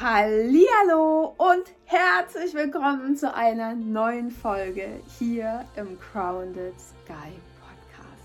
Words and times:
Hallo 0.00 1.34
und 1.38 1.64
herzlich 1.86 2.54
willkommen 2.54 3.16
zu 3.16 3.34
einer 3.34 3.74
neuen 3.74 4.30
Folge 4.30 5.00
hier 5.18 5.64
im 5.74 5.98
Grounded 5.98 6.74
Sky 6.78 7.32
Podcast. 7.58 8.22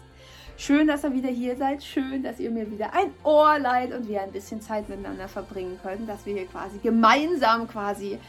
Schön, 0.56 0.86
dass 0.86 1.04
ihr 1.04 1.14
wieder 1.14 1.30
hier 1.30 1.57
seid. 1.57 1.84
Schön, 1.84 2.21
dass 2.21 2.39
ihr 2.39 2.52
mir 2.52 2.70
wieder 2.70 2.94
ein 2.94 3.12
Ohr 3.24 3.57
leiht 3.57 3.92
und 3.92 4.07
wir 4.07 4.21
ein 4.21 4.32
bisschen 4.32 4.62
Zeit 4.62 4.88
miteinander 4.88 5.28
verbringen 5.28 5.80
können, 5.82 6.06
dass 6.06 6.28
wir 6.28 6.36
hier 6.36 6.46
quasi 6.46 6.78
gemeinsam 6.78 7.68
quasi 7.68 8.20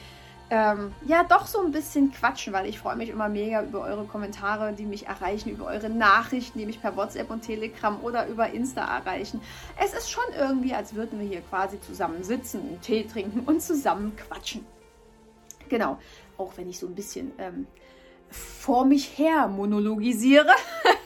ähm, 0.51 0.95
ja 1.07 1.25
doch 1.25 1.47
so 1.47 1.61
ein 1.61 1.73
bisschen 1.73 2.13
quatschen, 2.13 2.53
weil 2.53 2.67
ich 2.67 2.79
freue 2.79 2.96
mich 2.96 3.09
immer 3.09 3.29
mega 3.29 3.63
über 3.63 3.81
eure 3.81 4.05
Kommentare, 4.05 4.73
die 4.73 4.85
mich 4.85 5.07
erreichen, 5.07 5.51
über 5.51 5.67
eure 5.67 5.89
Nachrichten, 5.89 6.59
die 6.59 6.67
mich 6.67 6.81
per 6.81 6.96
WhatsApp 6.96 7.31
und 7.31 7.43
Telegram 7.43 7.99
oder 8.03 8.27
über 8.27 8.51
Insta 8.51 8.85
erreichen. 8.85 9.41
Es 9.82 9.95
ist 9.95 10.11
schon 10.11 10.25
irgendwie, 10.39 10.75
als 10.75 10.95
würden 10.95 11.18
wir 11.18 11.27
hier 11.27 11.41
quasi 11.41 11.81
zusammen 11.81 12.23
sitzen, 12.25 12.79
Tee 12.82 13.04
trinken 13.04 13.41
und 13.41 13.63
zusammen 13.63 14.15
quatschen. 14.17 14.67
Genau, 15.68 15.99
auch 16.37 16.53
wenn 16.57 16.68
ich 16.68 16.79
so 16.79 16.87
ein 16.87 16.95
bisschen 16.95 17.32
ähm, 17.39 17.67
vor 18.29 18.85
mich 18.85 19.18
her 19.18 19.49
monologisiere. 19.49 20.53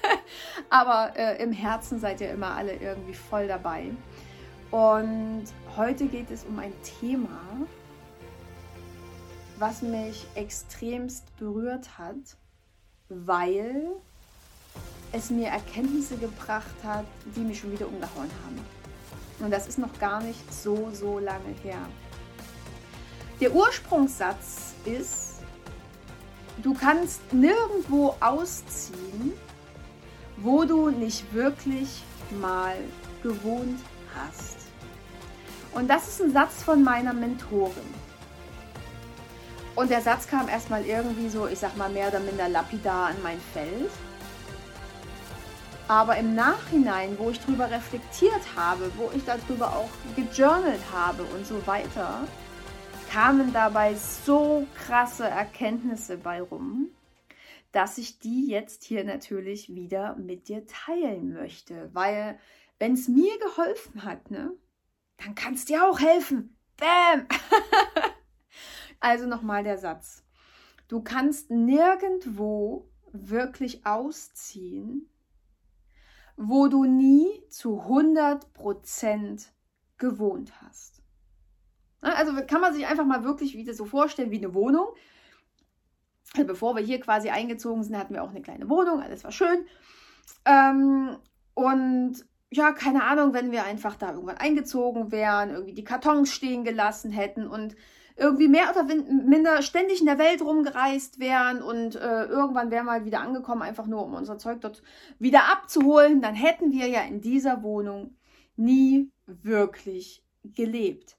Aber 0.71 1.13
äh, 1.17 1.43
im 1.43 1.53
Herzen 1.53 2.01
seid 2.01 2.21
ihr 2.21 2.31
immer 2.31 2.57
alle 2.57 2.75
irgendwie 2.75 3.15
voll 3.15 3.47
dabei. 3.47 3.91
Und 4.71 5.45
heute 5.77 6.07
geht 6.07 6.31
es 6.31 6.45
um 6.45 6.59
ein 6.59 6.73
Thema, 7.01 7.41
was 9.59 9.83
mich 9.83 10.27
extremst 10.35 11.25
berührt 11.37 11.99
hat, 11.99 12.37
weil 13.09 13.89
es 15.13 15.31
mir 15.31 15.49
Erkenntnisse 15.49 16.17
gebracht 16.17 16.77
hat, 16.85 17.07
die 17.35 17.41
mich 17.41 17.61
schon 17.61 17.73
wieder 17.73 17.89
umgehauen 17.89 18.31
haben. 18.45 18.65
Und 19.41 19.51
das 19.51 19.67
ist 19.67 19.79
noch 19.79 19.99
gar 19.99 20.21
nicht 20.21 20.53
so, 20.53 20.91
so 20.93 21.19
lange 21.19 21.55
her. 21.63 21.79
Der 23.41 23.55
Ursprungssatz 23.55 24.75
ist, 24.85 25.37
du 26.63 26.75
kannst 26.75 27.33
nirgendwo 27.33 28.17
ausziehen, 28.21 29.33
wo 30.37 30.65
du 30.65 30.91
nicht 30.91 31.33
wirklich 31.33 32.03
mal 32.41 32.77
gewohnt 33.23 33.81
hast. 34.15 34.57
Und 35.73 35.89
das 35.89 36.09
ist 36.09 36.21
ein 36.21 36.33
Satz 36.33 36.63
von 36.63 36.83
meiner 36.83 37.13
Mentorin. 37.13 37.98
Und 39.79 39.93
der 39.93 40.01
Satz 40.01 40.27
kam 40.27 40.49
erstmal 40.49 40.85
irgendwie 40.85 41.29
so, 41.29 41.47
ich 41.47 41.61
sag 41.61 41.77
mal, 41.77 41.89
mehr 41.89 42.09
oder 42.09 42.19
minder 42.19 42.49
lapidar 42.49 43.11
an 43.11 43.23
mein 43.23 43.39
Feld. 43.39 43.93
Aber 45.87 46.17
im 46.17 46.35
Nachhinein, 46.35 47.17
wo 47.17 47.31
ich 47.31 47.39
drüber 47.39 47.71
reflektiert 47.71 48.57
habe, 48.57 48.91
wo 48.97 49.13
ich 49.15 49.25
darüber 49.25 49.77
auch 49.77 49.89
gejournalt 50.17 50.81
habe 50.93 51.23
und 51.23 51.47
so 51.47 51.65
weiter, 51.65 52.27
kamen 53.09 53.53
dabei 53.53 53.95
so 53.95 54.67
krasse 54.75 55.29
Erkenntnisse 55.29 56.17
bei 56.17 56.43
rum, 56.43 56.89
dass 57.71 57.99
ich 57.99 58.19
die 58.19 58.49
jetzt 58.49 58.83
hier 58.83 59.05
natürlich 59.05 59.73
wieder 59.73 60.17
mit 60.17 60.49
dir 60.49 60.67
teilen 60.67 61.35
möchte. 61.35 61.89
Weil, 61.93 62.37
wenn 62.81 62.95
es 62.95 63.07
mir 63.07 63.39
geholfen 63.39 64.03
hat, 64.03 64.29
ne, 64.33 64.51
dann 65.19 65.37
kann 65.37 65.55
es 65.55 65.67
dir 65.67 65.89
auch 65.89 66.01
helfen. 66.01 66.57
Bam! 66.77 67.29
Also 69.01 69.27
nochmal 69.27 69.65
der 69.65 69.79
Satz. 69.79 70.25
Du 70.89 71.03
kannst 71.03 71.51
nirgendwo 71.51 72.89
wirklich 73.13 73.87
ausziehen, 73.87 75.09
wo 76.37 76.69
du 76.69 76.85
nie 76.85 77.27
zu 77.51 77.81
100% 77.83 79.49
gewohnt 79.99 80.53
hast. 80.63 81.03
Also 82.01 82.33
kann 82.47 82.61
man 82.61 82.73
sich 82.73 82.87
einfach 82.87 83.05
mal 83.05 83.25
wirklich 83.25 83.55
wieder 83.55 83.75
so 83.75 83.85
vorstellen 83.85 84.31
wie 84.31 84.39
eine 84.39 84.55
Wohnung. 84.55 84.87
Also 86.35 86.47
bevor 86.47 86.77
wir 86.77 86.83
hier 86.83 87.01
quasi 87.01 87.31
eingezogen 87.31 87.83
sind, 87.83 87.97
hatten 87.97 88.15
wir 88.15 88.23
auch 88.23 88.31
eine 88.31 88.43
kleine 88.43 88.69
Wohnung, 88.69 89.01
alles 89.01 89.25
war 89.25 89.33
schön. 89.33 89.67
Ähm, 90.45 91.17
und 91.55 92.25
ja, 92.51 92.73
keine 92.73 93.05
Ahnung, 93.05 93.35
wenn 93.35 93.53
wir 93.53 93.65
einfach 93.65 93.97
da 93.97 94.13
irgendwann 94.13 94.39
eingezogen 94.39 95.13
wären, 95.13 95.51
irgendwie 95.51 95.75
die 95.75 95.85
Kartons 95.85 96.33
stehen 96.33 96.65
gelassen 96.65 97.11
hätten 97.11 97.47
und 97.47 97.77
irgendwie 98.17 98.49
mehr 98.49 98.71
oder 98.71 98.83
minder 98.83 99.63
ständig 99.63 100.01
in 100.01 100.07
der 100.07 100.19
Welt 100.19 100.43
rumgereist 100.43 101.21
wären 101.21 101.63
und 101.63 101.95
äh, 101.95 102.25
irgendwann 102.25 102.71
wären 102.71 102.87
wir 102.87 102.93
halt 102.93 103.05
wieder 103.05 103.21
angekommen, 103.21 103.63
einfach 103.63 103.87
nur 103.87 104.05
um 104.05 104.15
unser 104.15 104.39
Zeug 104.39 104.61
dort 104.61 104.83
wieder 105.21 105.51
abzuholen, 105.53 106.21
dann 106.21 106.35
hätten 106.35 106.73
wir 106.73 106.89
ja 106.89 107.03
in 107.03 107.21
dieser 107.21 107.63
Wohnung 107.63 108.17
nie 108.57 109.13
wirklich 109.27 110.25
gelebt. 110.43 111.17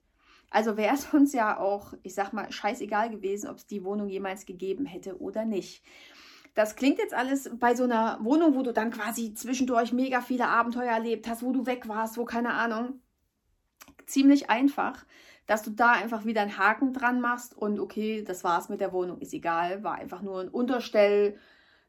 Also 0.50 0.78
wäre 0.78 0.96
es 0.96 1.14
uns 1.14 1.32
ja 1.34 1.58
auch, 1.58 1.94
ich 2.04 2.16
sag 2.16 2.34
mal, 2.34 2.52
scheißegal 2.52 3.12
gewesen, 3.12 3.50
ob 3.50 3.58
es 3.58 3.68
die 3.68 3.84
Wohnung 3.84 4.10
jemals 4.10 4.46
gegeben 4.46 4.86
hätte 4.86 5.22
oder 5.22 5.46
nicht. 5.46 5.84
Das 6.56 6.76
klingt 6.76 6.98
jetzt 6.98 7.14
alles 7.14 7.50
bei 7.60 7.76
so 7.76 7.84
einer 7.84 8.20
Wohnung, 8.22 8.56
wo 8.56 8.64
du 8.64 8.74
dann 8.74 8.92
quasi 8.92 9.34
zwischendurch 9.34 9.94
mega 9.94 10.22
viele 10.22 10.48
Abenteuer 10.48 10.92
erlebt 10.92 11.28
hast, 11.28 11.44
wo 11.44 11.52
du 11.52 11.66
weg 11.66 11.88
warst, 11.88 12.18
wo 12.18 12.26
keine 12.26 12.54
Ahnung, 12.54 13.02
ziemlich 14.06 14.50
einfach 14.50 15.06
dass 15.50 15.64
du 15.64 15.72
da 15.72 15.94
einfach 15.94 16.26
wieder 16.26 16.42
einen 16.42 16.60
Haken 16.60 16.94
dran 16.94 17.22
machst 17.22 17.58
und 17.58 17.80
okay, 17.80 18.24
das 18.24 18.44
war's 18.44 18.70
mit 18.70 18.82
der 18.82 18.94
Wohnung, 18.94 19.18
ist 19.18 19.34
egal, 19.34 19.84
war 19.84 19.96
einfach 19.96 20.22
nur 20.22 20.42
ein 20.42 20.48
Unterstell, 20.48 21.40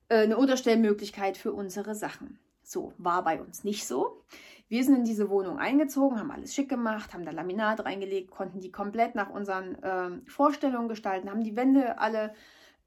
äh, 0.08 0.22
eine 0.22 0.38
Unterstellmöglichkeit 0.38 1.36
für 1.36 1.52
unsere 1.52 1.94
Sachen. 1.94 2.38
So, 2.62 2.94
war 2.96 3.22
bei 3.22 3.38
uns 3.38 3.62
nicht 3.62 3.86
so. 3.86 4.24
Wir 4.68 4.82
sind 4.82 4.96
in 4.96 5.04
diese 5.04 5.28
Wohnung 5.28 5.58
eingezogen, 5.58 6.18
haben 6.18 6.30
alles 6.30 6.54
schick 6.54 6.70
gemacht, 6.70 7.12
haben 7.12 7.26
da 7.26 7.32
Laminat 7.32 7.84
reingelegt, 7.84 8.30
konnten 8.30 8.60
die 8.60 8.72
komplett 8.72 9.14
nach 9.14 9.28
unseren 9.28 9.76
ähm, 9.82 10.22
Vorstellungen 10.26 10.88
gestalten, 10.88 11.28
haben 11.28 11.44
die 11.44 11.54
Wände 11.54 11.98
alle 11.98 12.32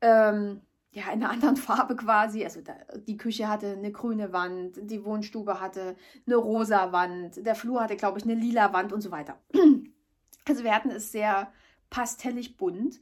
ähm, 0.02 0.62
ja, 0.94 1.12
in 1.12 1.24
einer 1.24 1.30
anderen 1.32 1.58
Farbe 1.58 1.96
quasi. 1.96 2.44
Also 2.44 2.62
da, 2.62 2.74
die 2.96 3.18
Küche 3.18 3.50
hatte 3.50 3.74
eine 3.74 3.92
grüne 3.92 4.32
Wand, 4.32 4.80
die 4.82 5.04
Wohnstube 5.04 5.60
hatte 5.60 5.96
eine 6.26 6.36
rosa 6.36 6.92
Wand, 6.92 7.46
der 7.46 7.56
Flur 7.56 7.82
hatte, 7.82 7.98
glaube 7.98 8.20
ich, 8.20 8.24
eine 8.24 8.36
lila 8.36 8.72
Wand 8.74 8.94
und 8.94 9.02
so 9.02 9.12
weiter. 9.12 9.38
Also 10.46 10.66
wir 10.66 10.76
hatten 10.76 10.90
es 10.90 11.14
sehr 11.14 11.54
pastellig 11.90 12.58
bunt. 12.58 13.00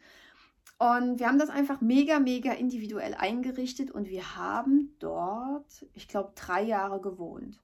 Und 0.78 1.20
wir 1.20 1.28
haben 1.28 1.40
das 1.40 1.50
einfach 1.50 1.82
mega, 1.82 2.20
mega 2.20 2.54
individuell 2.54 3.16
eingerichtet 3.16 3.90
und 3.90 4.10
wir 4.10 4.36
haben 4.36 4.96
dort, 5.00 5.88
ich 5.94 6.08
glaube, 6.08 6.34
drei 6.36 6.62
Jahre 6.62 7.02
gewohnt. 7.02 7.60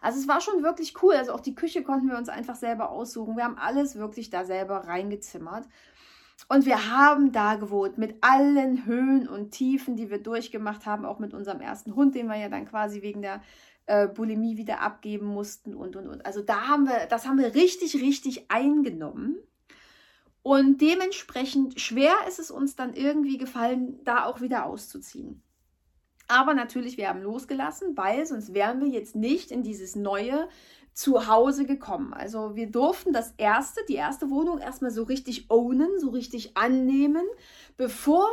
Also 0.00 0.18
es 0.18 0.28
war 0.28 0.40
schon 0.40 0.62
wirklich 0.62 1.00
cool. 1.02 1.14
Also 1.14 1.32
auch 1.32 1.40
die 1.40 1.54
Küche 1.54 1.82
konnten 1.82 2.08
wir 2.08 2.16
uns 2.16 2.28
einfach 2.28 2.56
selber 2.56 2.90
aussuchen. 2.90 3.36
Wir 3.36 3.44
haben 3.44 3.58
alles 3.58 3.96
wirklich 3.96 4.30
da 4.30 4.44
selber 4.44 4.86
reingezimmert. 4.86 5.68
Und 6.48 6.66
wir 6.66 6.90
haben 6.90 7.32
da 7.32 7.54
gewohnt 7.54 7.96
mit 7.96 8.16
allen 8.20 8.86
Höhen 8.86 9.28
und 9.28 9.52
Tiefen, 9.52 9.96
die 9.96 10.10
wir 10.10 10.18
durchgemacht 10.18 10.84
haben, 10.84 11.04
auch 11.04 11.18
mit 11.18 11.32
unserem 11.32 11.60
ersten 11.60 11.94
Hund, 11.94 12.14
den 12.14 12.26
wir 12.26 12.36
ja 12.36 12.48
dann 12.48 12.66
quasi 12.66 13.02
wegen 13.02 13.22
der 13.22 13.42
äh, 13.86 14.08
Bulimie 14.08 14.56
wieder 14.56 14.80
abgeben 14.80 15.26
mussten 15.26 15.74
und 15.74 15.96
und 15.96 16.08
und. 16.08 16.26
Also 16.26 16.42
da 16.42 16.68
haben 16.68 16.86
wir, 16.86 17.06
das 17.06 17.26
haben 17.26 17.38
wir 17.38 17.54
richtig, 17.54 17.96
richtig 17.96 18.50
eingenommen. 18.50 19.36
Und 20.42 20.82
dementsprechend 20.82 21.80
schwer 21.80 22.14
ist 22.28 22.38
es 22.38 22.50
uns 22.50 22.76
dann 22.76 22.92
irgendwie 22.92 23.38
gefallen, 23.38 24.00
da 24.04 24.26
auch 24.26 24.42
wieder 24.42 24.66
auszuziehen. 24.66 25.42
Aber 26.28 26.54
natürlich, 26.54 26.96
wir 26.96 27.08
haben 27.08 27.22
losgelassen, 27.22 27.96
weil 27.96 28.26
sonst 28.26 28.54
wären 28.54 28.80
wir 28.80 28.88
jetzt 28.88 29.14
nicht 29.14 29.50
in 29.50 29.62
dieses 29.62 29.94
neue 29.96 30.48
Zuhause 30.94 31.66
gekommen. 31.66 32.14
Also 32.14 32.54
wir 32.54 32.70
durften 32.70 33.12
das 33.12 33.34
erste, 33.36 33.80
die 33.88 33.96
erste 33.96 34.30
Wohnung 34.30 34.58
erstmal 34.58 34.92
so 34.92 35.02
richtig 35.02 35.50
ownen, 35.50 35.98
so 35.98 36.10
richtig 36.10 36.56
annehmen, 36.56 37.26
bevor 37.76 38.28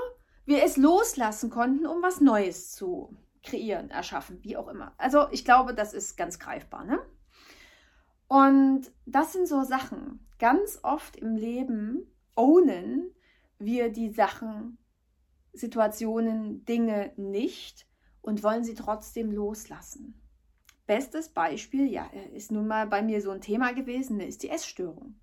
wir 0.46 0.64
es 0.64 0.78
loslassen 0.78 1.50
konnten, 1.50 1.88
um 1.88 2.02
was 2.04 2.22
Neues 2.22 2.72
zu 2.72 3.18
kreieren, 3.44 3.90
erschaffen, 3.90 4.44
wie 4.44 4.58
auch 4.58 4.68
immer. 4.68 4.94
Also 4.98 5.28
ich 5.32 5.44
glaube, 5.44 5.74
das 5.74 5.94
ist 5.94 6.16
ganz 6.18 6.38
greifbar. 6.38 6.86
Ne? 6.86 7.00
Und 8.28 8.92
das 9.06 9.34
sind 9.34 9.48
so 9.48 9.64
Sachen. 9.64 10.26
Ganz 10.38 10.80
oft 10.84 11.16
im 11.16 11.36
Leben 11.36 12.08
ownen 12.36 13.12
wir 13.58 13.92
die 13.92 14.10
Sachen, 14.10 14.78
Situationen, 15.54 16.64
Dinge 16.66 17.12
nicht 17.18 17.88
und 18.22 18.44
wollen 18.44 18.64
sie 18.64 18.76
trotzdem 18.76 19.32
loslassen. 19.32 20.21
Bestes 20.88 21.30
Beispiel, 21.30 21.88
ja, 21.88 22.10
ist 22.34 22.52
nun 22.52 22.68
mal 22.68 22.88
bei 22.88 23.02
mir 23.02 23.22
so 23.22 23.32
ein 23.32 23.42
Thema 23.42 23.74
gewesen, 23.74 24.18
ne, 24.18 24.28
ist 24.28 24.44
die 24.44 24.50
Essstörung. 24.50 25.20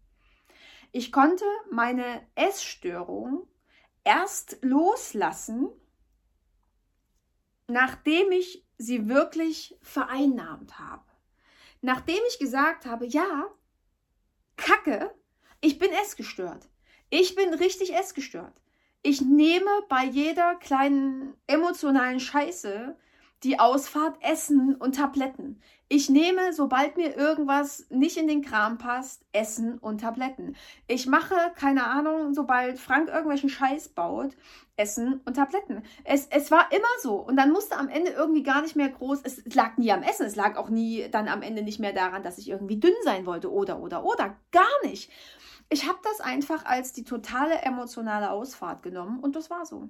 Ich 0.93 1.12
konnte 1.12 1.44
meine 1.70 2.22
Essstörung 2.34 3.46
erst 4.05 4.58
loslassen, 4.62 5.69
nachdem 7.66 8.32
ich 8.32 8.64
sie 8.78 9.08
wirklich 9.08 9.76
vereinnahmt 9.82 10.78
habe. 10.78 11.05
Nachdem 11.82 12.19
ich 12.28 12.38
gesagt 12.38 12.87
habe, 12.87 13.06
ja, 13.06 13.46
Kacke, 14.56 15.14
ich 15.61 15.78
bin 15.78 15.90
essgestört. 15.90 16.69
Ich 17.11 17.34
bin 17.34 17.54
richtig 17.54 17.94
essgestört. 17.94 18.61
Ich 19.02 19.20
nehme 19.20 19.70
bei 19.88 20.04
jeder 20.04 20.56
kleinen 20.56 21.34
emotionalen 21.46 22.20
Scheiße 22.20 22.96
die 23.44 23.61
Ausfahrt 23.61 24.17
Essen 24.20 24.75
und 24.75 24.96
Tabletten. 24.96 25.61
Ich 25.88 26.11
nehme, 26.11 26.52
sobald 26.52 26.96
mir 26.96 27.17
irgendwas 27.17 27.87
nicht 27.88 28.17
in 28.17 28.29
den 28.29 28.43
Kram 28.43 28.79
passt, 28.79 29.25
Essen 29.32 29.79
und 29.79 30.00
Tabletten. 30.00 30.56
Ich 30.87 31.06
mache, 31.06 31.35
keine 31.56 31.87
Ahnung, 31.87 32.35
sobald 32.35 32.79
Frank 32.79 33.08
irgendwelchen 33.08 33.49
Scheiß 33.49 33.90
baut, 33.90 34.37
Essen 34.76 35.20
und 35.25 35.35
Tabletten. 35.35 35.82
Es, 36.05 36.26
es 36.26 36.50
war 36.50 36.70
immer 36.73 36.87
so. 37.00 37.17
Und 37.17 37.37
dann 37.37 37.52
musste 37.52 37.76
am 37.76 37.88
Ende 37.88 38.11
irgendwie 38.11 38.43
gar 38.43 38.61
nicht 38.61 38.76
mehr 38.76 38.90
groß, 38.90 39.20
es 39.23 39.43
lag 39.55 39.79
nie 39.79 39.93
am 39.93 40.02
Essen, 40.02 40.26
es 40.26 40.37
lag 40.37 40.56
auch 40.56 40.69
nie 40.69 41.08
dann 41.11 41.29
am 41.29 41.43
Ende 41.43 41.62
nicht 41.62 41.81
mehr 41.81 41.93
daran, 41.93 42.23
dass 42.23 42.38
ich 42.38 42.50
irgendwie 42.50 42.81
dünn 42.81 42.94
sein 43.05 43.25
wollte 43.25 43.50
oder, 43.50 43.81
oder, 43.81 44.05
oder. 44.05 44.37
Gar 44.50 44.85
nicht. 44.85 45.11
Ich 45.70 45.88
habe 45.88 45.99
das 46.02 46.20
einfach 46.20 46.64
als 46.64 46.93
die 46.93 47.05
totale 47.05 47.62
emotionale 47.62 48.31
Ausfahrt 48.31 48.82
genommen 48.82 49.20
und 49.20 49.37
das 49.37 49.49
war 49.49 49.64
so. 49.64 49.88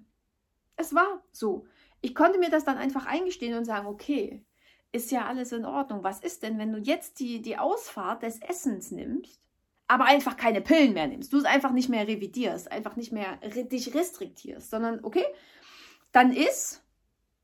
Es 0.76 0.94
war 0.94 1.22
so. 1.32 1.66
Ich 2.00 2.14
konnte 2.14 2.38
mir 2.38 2.50
das 2.50 2.64
dann 2.64 2.78
einfach 2.78 3.06
eingestehen 3.06 3.56
und 3.56 3.64
sagen, 3.64 3.86
okay, 3.86 4.44
ist 4.92 5.10
ja 5.10 5.26
alles 5.26 5.52
in 5.52 5.64
Ordnung. 5.64 6.02
Was 6.04 6.20
ist 6.20 6.42
denn, 6.42 6.58
wenn 6.58 6.72
du 6.72 6.78
jetzt 6.78 7.20
die, 7.20 7.42
die 7.42 7.58
Ausfahrt 7.58 8.22
des 8.22 8.40
Essens 8.40 8.90
nimmst, 8.90 9.40
aber 9.86 10.04
einfach 10.04 10.36
keine 10.36 10.60
Pillen 10.60 10.92
mehr 10.92 11.06
nimmst, 11.06 11.32
du 11.32 11.38
es 11.38 11.44
einfach 11.44 11.72
nicht 11.72 11.88
mehr 11.88 12.06
revidierst, 12.06 12.70
einfach 12.70 12.96
nicht 12.96 13.12
mehr 13.12 13.36
dich 13.36 13.94
restriktierst, 13.94 14.70
sondern 14.70 15.02
okay, 15.02 15.24
dann 16.12 16.32
ist, 16.32 16.82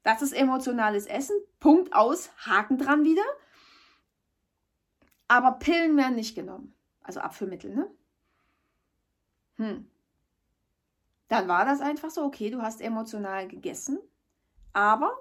das 0.03 0.23
ist 0.23 0.33
emotionales 0.33 1.07
Essen, 1.07 1.37
Punkt 1.61 1.95
aus, 1.95 2.31
Haken 2.47 2.79
dran 2.79 3.05
wieder. 3.05 3.25
Aber 5.27 5.53
Pillen 5.53 5.97
werden 5.97 6.17
nicht 6.17 6.35
genommen. 6.35 6.75
Also 7.03 7.21
Abführmittel, 7.21 7.75
ne? 7.75 7.91
Hm. 9.57 9.89
Dann 11.29 11.49
war 11.49 11.65
das 11.65 11.81
einfach 11.81 12.11
so, 12.11 12.25
okay, 12.25 12.51
du 12.51 12.61
hast 12.61 12.81
emotional 12.81 13.49
gegessen, 13.49 13.99
aber, 14.75 15.17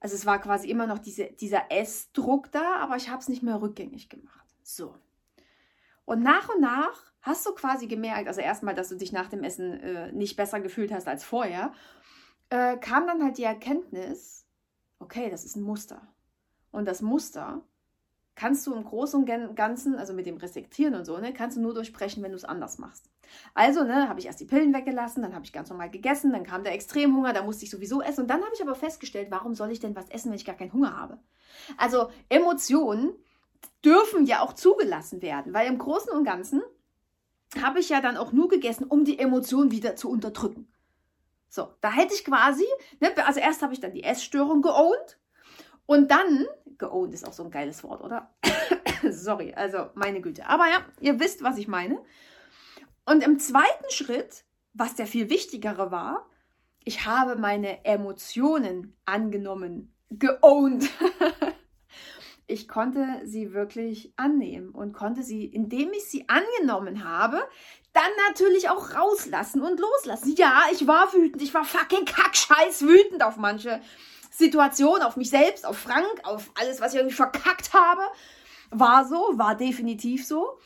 also 0.00 0.14
es 0.14 0.26
war 0.26 0.38
quasi 0.40 0.68
immer 0.68 0.86
noch 0.86 0.98
diese, 0.98 1.32
dieser 1.32 1.70
Essdruck 1.70 2.52
da, 2.52 2.76
aber 2.76 2.96
ich 2.96 3.08
habe 3.08 3.20
es 3.20 3.28
nicht 3.28 3.42
mehr 3.42 3.62
rückgängig 3.62 4.10
gemacht. 4.10 4.46
So. 4.62 4.94
Und 6.04 6.22
nach 6.22 6.48
und 6.48 6.60
nach 6.60 7.12
hast 7.22 7.46
du 7.46 7.54
quasi 7.54 7.86
gemerkt, 7.86 8.28
also 8.28 8.40
erstmal, 8.40 8.74
dass 8.74 8.90
du 8.90 8.96
dich 8.96 9.12
nach 9.12 9.28
dem 9.28 9.42
Essen 9.42 9.80
äh, 9.80 10.12
nicht 10.12 10.36
besser 10.36 10.60
gefühlt 10.60 10.92
hast 10.92 11.08
als 11.08 11.24
vorher, 11.24 11.72
äh, 12.50 12.76
kam 12.76 13.06
dann 13.06 13.22
halt 13.22 13.38
die 13.38 13.44
Erkenntnis, 13.44 14.46
okay, 14.98 15.30
das 15.30 15.44
ist 15.44 15.56
ein 15.56 15.62
Muster. 15.62 16.06
Und 16.70 16.86
das 16.86 17.02
Muster 17.02 17.62
kannst 18.34 18.66
du 18.66 18.74
im 18.74 18.84
Großen 18.84 19.20
und 19.20 19.56
Ganzen, 19.56 19.96
also 19.96 20.12
mit 20.12 20.26
dem 20.26 20.36
Resektieren 20.36 20.94
und 20.94 21.04
so, 21.04 21.18
ne, 21.18 21.32
kannst 21.32 21.56
du 21.56 21.60
nur 21.60 21.74
durchbrechen, 21.74 22.22
wenn 22.22 22.32
du 22.32 22.36
es 22.36 22.44
anders 22.44 22.78
machst. 22.78 23.10
Also, 23.54 23.84
ne, 23.84 24.08
habe 24.08 24.20
ich 24.20 24.26
erst 24.26 24.40
die 24.40 24.44
Pillen 24.44 24.74
weggelassen, 24.74 25.22
dann 25.22 25.34
habe 25.34 25.44
ich 25.44 25.52
ganz 25.52 25.70
normal 25.70 25.90
gegessen, 25.90 26.32
dann 26.32 26.44
kam 26.44 26.64
der 26.64 26.74
Extremhunger, 26.74 27.32
da 27.32 27.42
musste 27.42 27.64
ich 27.64 27.70
sowieso 27.70 28.02
essen 28.02 28.22
und 28.22 28.28
dann 28.28 28.42
habe 28.42 28.52
ich 28.54 28.62
aber 28.62 28.74
festgestellt, 28.74 29.28
warum 29.30 29.54
soll 29.54 29.70
ich 29.70 29.80
denn 29.80 29.96
was 29.96 30.08
essen, 30.10 30.30
wenn 30.30 30.36
ich 30.36 30.44
gar 30.44 30.56
keinen 30.56 30.72
Hunger 30.72 30.96
habe? 30.96 31.18
Also, 31.76 32.10
Emotionen 32.28 33.14
dürfen 33.84 34.26
ja 34.26 34.40
auch 34.40 34.52
zugelassen 34.52 35.22
werden, 35.22 35.54
weil 35.54 35.68
im 35.68 35.78
Großen 35.78 36.12
und 36.12 36.24
Ganzen 36.24 36.62
habe 37.62 37.80
ich 37.80 37.88
ja 37.88 38.00
dann 38.00 38.16
auch 38.16 38.32
nur 38.32 38.48
gegessen, 38.48 38.84
um 38.84 39.04
die 39.04 39.18
Emotionen 39.18 39.70
wieder 39.70 39.96
zu 39.96 40.10
unterdrücken. 40.10 40.68
So, 41.48 41.68
da 41.80 41.92
hätte 41.92 42.14
ich 42.14 42.24
quasi, 42.24 42.66
ne, 43.00 43.12
also 43.24 43.40
erst 43.40 43.62
habe 43.62 43.72
ich 43.72 43.80
dann 43.80 43.92
die 43.92 44.02
Essstörung 44.02 44.62
geowned 44.62 45.18
und 45.86 46.10
dann, 46.10 46.46
geowned 46.78 47.14
ist 47.14 47.26
auch 47.26 47.32
so 47.32 47.44
ein 47.44 47.50
geiles 47.50 47.82
Wort, 47.84 48.02
oder? 48.02 48.34
Sorry, 49.10 49.54
also 49.54 49.90
meine 49.94 50.20
Güte. 50.20 50.46
Aber 50.46 50.66
ja, 50.66 50.84
ihr 51.00 51.20
wisst, 51.20 51.42
was 51.42 51.58
ich 51.58 51.68
meine. 51.68 52.02
Und 53.06 53.22
im 53.22 53.38
zweiten 53.38 53.90
Schritt, 53.90 54.44
was 54.74 54.94
der 54.94 55.06
viel 55.06 55.30
wichtigere 55.30 55.90
war, 55.90 56.28
ich 56.84 57.06
habe 57.06 57.36
meine 57.36 57.84
Emotionen 57.84 58.96
angenommen, 59.04 59.94
geowned. 60.10 60.88
ich 62.46 62.68
konnte 62.68 63.22
sie 63.24 63.52
wirklich 63.52 64.12
annehmen 64.16 64.70
und 64.70 64.92
konnte 64.92 65.22
sie, 65.22 65.46
indem 65.46 65.92
ich 65.92 66.04
sie 66.04 66.28
angenommen 66.28 67.04
habe, 67.04 67.42
dann 67.92 68.10
natürlich 68.28 68.68
auch 68.68 68.94
rauslassen 68.94 69.62
und 69.62 69.80
loslassen. 69.80 70.34
Ja, 70.36 70.64
ich 70.72 70.86
war 70.86 71.12
wütend, 71.12 71.42
ich 71.42 71.54
war 71.54 71.64
fucking 71.64 72.04
kackscheiß 72.04 72.82
wütend 72.82 73.22
auf 73.22 73.36
manche 73.36 73.80
Situationen, 74.30 75.02
auf 75.02 75.16
mich 75.16 75.30
selbst, 75.30 75.64
auf 75.64 75.78
Frank, 75.78 76.20
auf 76.24 76.50
alles, 76.60 76.80
was 76.80 76.92
ich 76.92 76.98
irgendwie 76.98 77.16
verkackt 77.16 77.72
habe. 77.72 78.02
War 78.70 79.06
so, 79.06 79.32
war 79.34 79.56
definitiv 79.56 80.26
so. 80.26 80.58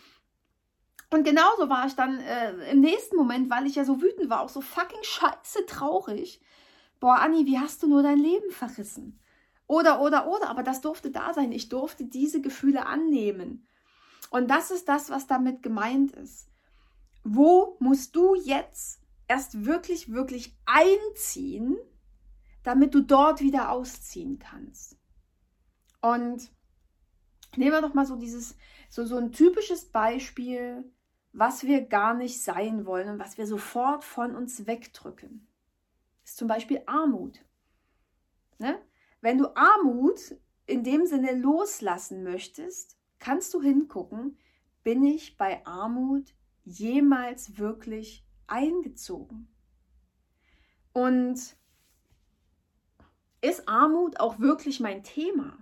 Und 1.13 1.25
genauso 1.25 1.69
war 1.69 1.87
ich 1.87 1.95
dann 1.95 2.21
äh, 2.21 2.71
im 2.71 2.81
nächsten 2.81 3.17
Moment, 3.17 3.51
weil 3.51 3.67
ich 3.67 3.75
ja 3.75 3.85
so 3.85 4.01
wütend 4.01 4.31
war, 4.31 4.43
auch 4.43 4.49
so 4.49 4.61
fucking 4.61 5.03
scheiße 5.03 5.67
traurig. 5.67 6.41
Boah, 7.01 7.17
Anni, 7.17 7.47
wie 7.47 7.59
hast 7.59 7.83
du 7.83 7.89
nur 7.89 8.03
dein 8.03 8.19
Leben 8.19 8.51
verrissen? 8.51 9.19
Oder, 9.67 10.01
oder, 10.01 10.29
oder, 10.29 10.49
aber 10.49 10.63
das 10.63 10.81
durfte 10.81 11.11
da 11.11 11.33
sein. 11.35 11.51
Ich 11.53 11.69
durfte 11.69 12.05
diese 12.05 12.41
Gefühle 12.41 12.87
annehmen. 12.87 13.67
Und 14.31 14.49
das 14.49 14.71
ist 14.71 14.89
das, 14.89 15.11
was 15.11 15.27
damit 15.27 15.63
gemeint 15.63 16.13
ist. 16.13 16.49
Wo 17.25 17.77
musst 17.81 18.15
du 18.15 18.35
jetzt 18.35 19.01
erst 19.27 19.65
wirklich, 19.65 20.13
wirklich 20.13 20.57
einziehen, 20.67 21.77
damit 22.63 22.95
du 22.95 23.01
dort 23.01 23.41
wieder 23.41 23.71
ausziehen 23.71 24.39
kannst? 24.39 24.97
Und 26.01 26.51
nehmen 27.57 27.73
wir 27.73 27.83
doch 27.83 27.95
mal 27.95 28.07
so 28.07 28.17
dieses, 28.17 28.57
so, 28.89 29.05
so 29.05 29.17
ein 29.17 29.33
typisches 29.33 29.87
Beispiel, 29.87 30.85
was 31.33 31.65
wir 31.65 31.83
gar 31.83 32.15
nicht 32.15 32.43
sein 32.43 32.87
wollen 32.87 33.09
und 33.09 33.19
was 33.19 33.39
wir 33.39 33.47
sofort 33.47 34.05
von 34.05 34.35
uns 34.35 34.67
wegdrücken. 34.67 35.47
Das 36.23 36.33
ist 36.33 36.39
zum 36.39 36.49
Beispiel 36.49 36.83
Armut. 36.87 37.41
Ne? 38.59 38.81
Wenn 39.21 39.39
du 39.39 39.55
Armut 39.57 40.37
in 40.67 40.85
dem 40.85 41.07
Sinne 41.07 41.35
loslassen 41.35 42.23
möchtest, 42.23 42.99
kannst 43.19 43.55
du 43.55 43.63
hingucken, 43.63 44.39
bin 44.83 45.05
ich 45.05 45.37
bei 45.37 45.65
Armut 45.67 46.35
jemals 46.65 47.59
wirklich 47.59 48.25
eingezogen? 48.47 49.49
Und 50.93 51.57
ist 53.41 53.69
Armut 53.69 54.21
auch 54.21 54.39
wirklich 54.39 54.81
mein 54.81 55.03
Thema? 55.03 55.57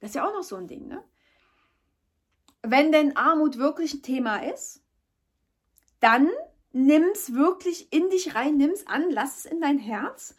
Das 0.00 0.10
ist 0.10 0.14
ja 0.14 0.26
auch 0.26 0.32
noch 0.32 0.42
so 0.42 0.56
ein 0.56 0.66
Ding, 0.66 0.86
ne? 0.86 1.04
Wenn 2.62 2.92
denn 2.92 3.16
Armut 3.16 3.56
wirklich 3.56 3.94
ein 3.94 4.02
Thema 4.02 4.38
ist, 4.38 4.82
dann 6.00 6.28
nimm's 6.72 7.34
wirklich 7.34 7.92
in 7.92 8.10
dich 8.10 8.34
rein, 8.34 8.56
nimm's 8.56 8.86
an, 8.86 9.10
lass 9.10 9.38
es 9.38 9.44
in 9.44 9.60
dein 9.60 9.78
Herz. 9.78 10.34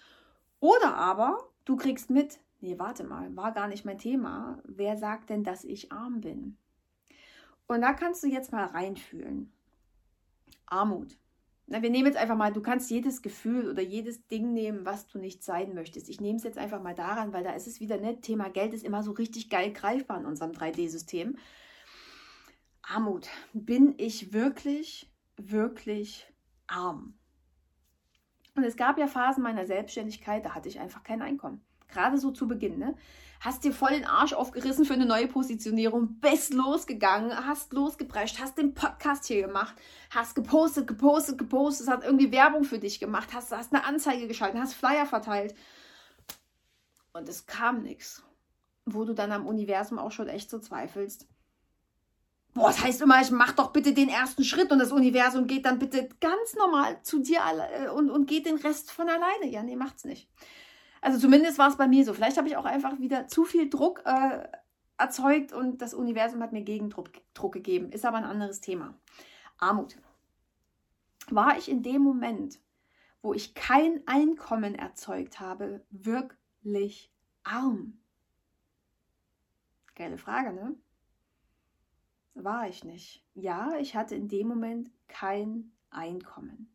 Oder 0.59 0.95
aber 0.95 1.49
du 1.65 1.75
kriegst 1.75 2.09
mit, 2.09 2.39
nee, 2.59 2.77
warte 2.77 3.03
mal, 3.03 3.35
war 3.35 3.51
gar 3.51 3.67
nicht 3.67 3.85
mein 3.85 3.97
Thema. 3.97 4.61
Wer 4.65 4.97
sagt 4.97 5.29
denn, 5.29 5.43
dass 5.43 5.63
ich 5.63 5.91
arm 5.91 6.21
bin? 6.21 6.57
Und 7.67 7.81
da 7.81 7.93
kannst 7.93 8.23
du 8.23 8.27
jetzt 8.27 8.51
mal 8.51 8.65
reinfühlen. 8.65 9.51
Armut. 10.65 11.17
Na, 11.67 11.81
wir 11.81 11.89
nehmen 11.89 12.07
jetzt 12.07 12.17
einfach 12.17 12.35
mal, 12.35 12.51
du 12.51 12.61
kannst 12.61 12.91
jedes 12.91 13.21
Gefühl 13.21 13.69
oder 13.69 13.81
jedes 13.81 14.27
Ding 14.27 14.53
nehmen, 14.53 14.85
was 14.85 15.07
du 15.07 15.19
nicht 15.19 15.43
sein 15.43 15.73
möchtest. 15.73 16.09
Ich 16.09 16.19
nehme 16.19 16.37
es 16.37 16.43
jetzt 16.43 16.57
einfach 16.57 16.81
mal 16.81 16.95
daran, 16.95 17.31
weil 17.31 17.43
da 17.43 17.53
ist 17.53 17.67
es 17.67 17.79
wieder 17.79 17.97
nicht. 17.97 18.23
Thema 18.23 18.49
Geld 18.49 18.73
ist 18.73 18.83
immer 18.83 19.03
so 19.03 19.11
richtig 19.11 19.49
geil 19.49 19.71
greifbar 19.71 20.19
in 20.19 20.25
unserem 20.25 20.51
3D-System. 20.51 21.37
Armut. 22.81 23.29
Bin 23.53 23.95
ich 23.97 24.33
wirklich, 24.33 25.10
wirklich 25.37 26.31
arm? 26.67 27.17
Und 28.55 28.63
es 28.63 28.75
gab 28.75 28.97
ja 28.97 29.07
Phasen 29.07 29.43
meiner 29.43 29.65
Selbstständigkeit, 29.65 30.45
da 30.45 30.53
hatte 30.53 30.69
ich 30.69 30.79
einfach 30.79 31.03
kein 31.03 31.21
Einkommen. 31.21 31.63
Gerade 31.87 32.17
so 32.17 32.31
zu 32.31 32.47
Beginn, 32.47 32.77
ne? 32.77 32.95
Hast 33.39 33.63
dir 33.63 33.73
voll 33.73 33.91
den 33.91 34.05
Arsch 34.05 34.33
aufgerissen 34.33 34.85
für 34.85 34.93
eine 34.93 35.05
neue 35.05 35.27
Positionierung, 35.27 36.19
bist 36.19 36.53
losgegangen, 36.53 37.35
hast 37.47 37.73
losgeprescht, 37.73 38.39
hast 38.39 38.57
den 38.57 38.75
Podcast 38.75 39.25
hier 39.25 39.47
gemacht, 39.47 39.75
hast 40.11 40.35
gepostet, 40.35 40.85
gepostet, 40.85 41.39
gepostet, 41.39 41.87
hast 41.87 42.03
irgendwie 42.03 42.31
Werbung 42.31 42.63
für 42.63 42.77
dich 42.77 42.99
gemacht, 42.99 43.33
hast, 43.33 43.51
hast 43.51 43.73
eine 43.73 43.83
Anzeige 43.83 44.27
geschaltet, 44.27 44.61
hast 44.61 44.75
Flyer 44.75 45.07
verteilt. 45.07 45.55
Und 47.13 47.27
es 47.27 47.47
kam 47.47 47.81
nichts. 47.81 48.23
Wo 48.85 49.05
du 49.05 49.13
dann 49.13 49.31
am 49.31 49.47
Universum 49.47 49.97
auch 49.97 50.11
schon 50.11 50.27
echt 50.27 50.49
so 50.49 50.59
zweifelst. 50.59 51.27
Boah, 52.53 52.67
das 52.67 52.83
heißt 52.83 53.01
immer, 53.01 53.21
ich 53.21 53.31
mach 53.31 53.53
doch 53.53 53.71
bitte 53.71 53.93
den 53.93 54.09
ersten 54.09 54.43
Schritt 54.43 54.71
und 54.71 54.79
das 54.79 54.91
Universum 54.91 55.47
geht 55.47 55.65
dann 55.65 55.79
bitte 55.79 56.09
ganz 56.19 56.55
normal 56.55 57.01
zu 57.01 57.19
dir 57.19 57.39
äh, 57.71 57.89
und, 57.89 58.09
und 58.09 58.27
geht 58.27 58.45
den 58.45 58.57
Rest 58.57 58.91
von 58.91 59.07
alleine. 59.07 59.47
Ja, 59.47 59.63
nee, 59.63 59.77
macht's 59.77 60.03
nicht. 60.03 60.29
Also 60.99 61.17
zumindest 61.17 61.57
war 61.57 61.69
es 61.69 61.77
bei 61.77 61.87
mir 61.87 62.03
so. 62.03 62.13
Vielleicht 62.13 62.37
habe 62.37 62.49
ich 62.49 62.57
auch 62.57 62.65
einfach 62.65 62.99
wieder 62.99 63.27
zu 63.27 63.45
viel 63.45 63.69
Druck 63.69 64.03
äh, 64.05 64.43
erzeugt 64.97 65.53
und 65.53 65.81
das 65.81 65.93
Universum 65.93 66.43
hat 66.43 66.51
mir 66.51 66.63
Gegendruck 66.63 67.09
Druck 67.33 67.53
gegeben. 67.53 67.91
Ist 67.91 68.05
aber 68.05 68.17
ein 68.17 68.25
anderes 68.25 68.59
Thema. 68.59 68.93
Armut. 69.57 69.95
War 71.29 71.57
ich 71.57 71.69
in 71.69 71.83
dem 71.83 72.01
Moment, 72.01 72.59
wo 73.21 73.33
ich 73.33 73.53
kein 73.53 74.01
Einkommen 74.07 74.75
erzeugt 74.75 75.39
habe, 75.39 75.85
wirklich 75.89 77.11
arm? 77.43 77.99
Geile 79.95 80.17
Frage, 80.17 80.51
ne? 80.53 80.75
War 82.43 82.67
ich 82.67 82.83
nicht. 82.83 83.25
Ja, 83.33 83.77
ich 83.79 83.95
hatte 83.95 84.15
in 84.15 84.27
dem 84.27 84.47
Moment 84.47 84.91
kein 85.07 85.71
Einkommen. 85.89 86.69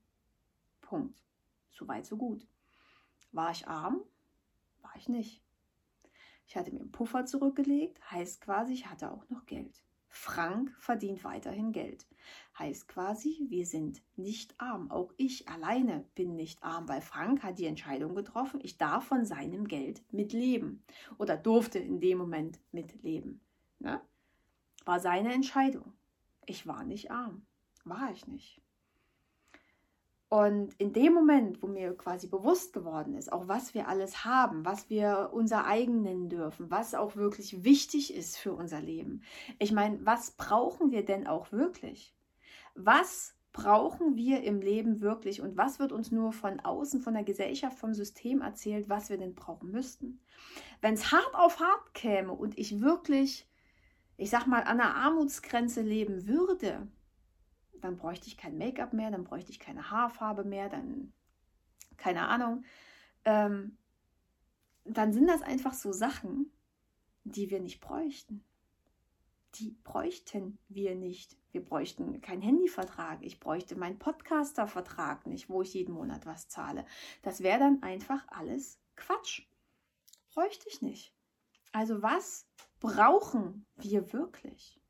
Punkt. 0.81 1.23
So 1.71 1.89
weit, 1.89 2.07
so 2.07 2.17
gut. 2.17 2.47
War 3.33 3.51
ich 3.51 3.67
arm? 3.67 4.03
ich 4.99 5.09
nicht. 5.09 5.43
Ich 6.47 6.57
hatte 6.57 6.73
mir 6.73 6.81
einen 6.81 6.93
Puffer 6.93 7.27
zurückgelegt, 7.27 7.99
heißt 8.11 8.41
quasi, 8.41 8.73
ich 8.73 8.87
hatte 8.89 9.11
auch 9.11 9.29
noch 9.29 9.47
Geld. 9.47 9.83
Frank 10.09 10.75
verdient 10.79 11.25
weiterhin 11.25 11.73
Geld. 11.73 12.07
Heißt 12.59 12.89
quasi, 12.89 13.47
wir 13.49 13.67
sind 13.67 14.01
nicht 14.17 14.59
arm. 14.59 14.91
Auch 14.91 15.13
ich 15.19 15.49
alleine 15.49 16.07
bin 16.15 16.37
nicht 16.37 16.63
arm, 16.63 16.89
weil 16.89 17.03
Frank 17.03 17.43
hat 17.43 17.59
die 17.59 17.67
Entscheidung 17.67 18.15
getroffen, 18.15 18.61
ich 18.63 18.79
darf 18.79 19.05
von 19.05 19.27
seinem 19.27 19.69
Geld 19.69 20.03
mitleben. 20.13 20.83
Oder 21.19 21.37
durfte 21.37 21.79
in 21.79 22.01
dem 22.01 22.19
Moment 22.19 22.61
mitleben. 22.73 23.41
Ne? 23.79 24.01
War 24.87 25.01
seine 25.01 25.35
Entscheidung. 25.35 25.93
Ich 26.47 26.67
war 26.67 26.85
nicht 26.85 27.11
arm. 27.11 27.45
War 27.85 28.11
ich 28.13 28.27
nicht. 28.27 28.63
Und 30.29 30.75
in 30.79 30.93
dem 30.93 31.13
Moment, 31.13 31.63
wo 31.63 31.69
mir 31.69 31.97
quasi 31.97 32.27
bewusst 32.27 32.73
geworden 32.73 33.15
ist, 33.15 33.33
auch 33.33 33.47
was 33.47 33.75
wir 33.75 33.87
alles 33.87 34.25
haben, 34.25 34.65
was 34.65 34.91
wir 34.91 35.31
unser 35.33 35.67
eigen 35.67 36.03
nennen 36.03 36.29
dürfen, 36.29 36.71
was 36.71 36.95
auch 36.95 37.15
wirklich 37.15 37.63
wichtig 37.63 38.13
ist 38.13 38.37
für 38.37 38.53
unser 38.53 38.81
Leben. 38.81 39.23
Ich 39.61 39.71
meine, 39.71 40.05
was 40.05 40.33
brauchen 40.33 40.91
wir 40.91 41.05
denn 41.05 41.29
auch 41.29 41.53
wirklich? 41.53 42.17
Was 42.75 43.37
brauchen 43.53 44.17
wir 44.17 44.43
im 44.43 44.61
Leben 44.61 45.01
wirklich 45.01 45.41
und 45.41 45.57
was 45.57 45.79
wird 45.79 45.93
uns 45.93 46.11
nur 46.11 46.33
von 46.33 46.61
außen, 46.61 47.01
von 47.01 47.15
der 47.15 47.25
Gesellschaft, 47.25 47.79
vom 47.79 47.95
System 47.95 48.43
erzählt, 48.43 48.89
was 48.89 49.09
wir 49.09 49.19
denn 49.19 49.35
brauchen 49.35 49.71
müssten? 49.71 50.21
Wenn 50.81 50.95
es 50.95 51.13
hart 51.13 51.35
auf 51.35 51.61
hart 51.61 51.95
käme 51.95 52.33
und 52.33 52.59
ich 52.59 52.81
wirklich, 52.81 53.49
ich 54.17 54.31
sag 54.31 54.47
mal, 54.47 54.63
an 54.63 54.79
der 54.79 54.95
Armutsgrenze 54.95 55.83
leben 55.83 56.27
würde, 56.27 56.87
dann 57.81 57.97
bräuchte 57.97 58.27
ich 58.29 58.37
kein 58.37 58.59
Make-up 58.59 58.93
mehr, 58.93 59.11
dann 59.11 59.25
bräuchte 59.25 59.51
ich 59.51 59.61
keine 59.61 59.91
Haarfarbe 59.91 60.45
mehr, 60.45 60.69
dann 60.69 61.13
keine 61.97 62.29
Ahnung. 62.29 62.65
Ähm, 63.25 63.77
dann 64.85 65.13
sind 65.13 65.27
das 65.27 65.43
einfach 65.43 65.75
so 65.75 65.93
Sachen, 65.93 66.51
die 67.25 67.51
wir 67.51 67.61
nicht 67.61 67.81
bräuchten. 67.81 68.45
Die 69.57 69.77
bräuchten 69.85 70.59
wir 70.69 70.95
nicht. 70.95 71.37
Wir 71.51 71.65
bräuchten 71.65 72.21
keinen 72.21 72.43
Handyvertrag. 72.43 73.23
Ich 73.23 73.41
bräuchte 73.41 73.77
meinen 73.77 73.99
Podcaster-Vertrag 73.99 75.27
nicht, 75.27 75.49
wo 75.49 75.63
ich 75.63 75.75
jeden 75.75 75.95
Monat 75.95 76.27
was 76.27 76.49
zahle. 76.49 76.85
Das 77.23 77.43
wäre 77.43 77.59
dann 77.59 77.83
einfach 77.83 78.27
alles 78.29 78.79
Quatsch. 78.97 79.43
Bräuchte 80.35 80.69
ich 80.69 80.83
nicht. 80.83 81.15
Also 81.73 82.03
was 82.03 82.47
brauchen 82.81 83.67
wir 83.77 84.13
wirklich? 84.13 84.81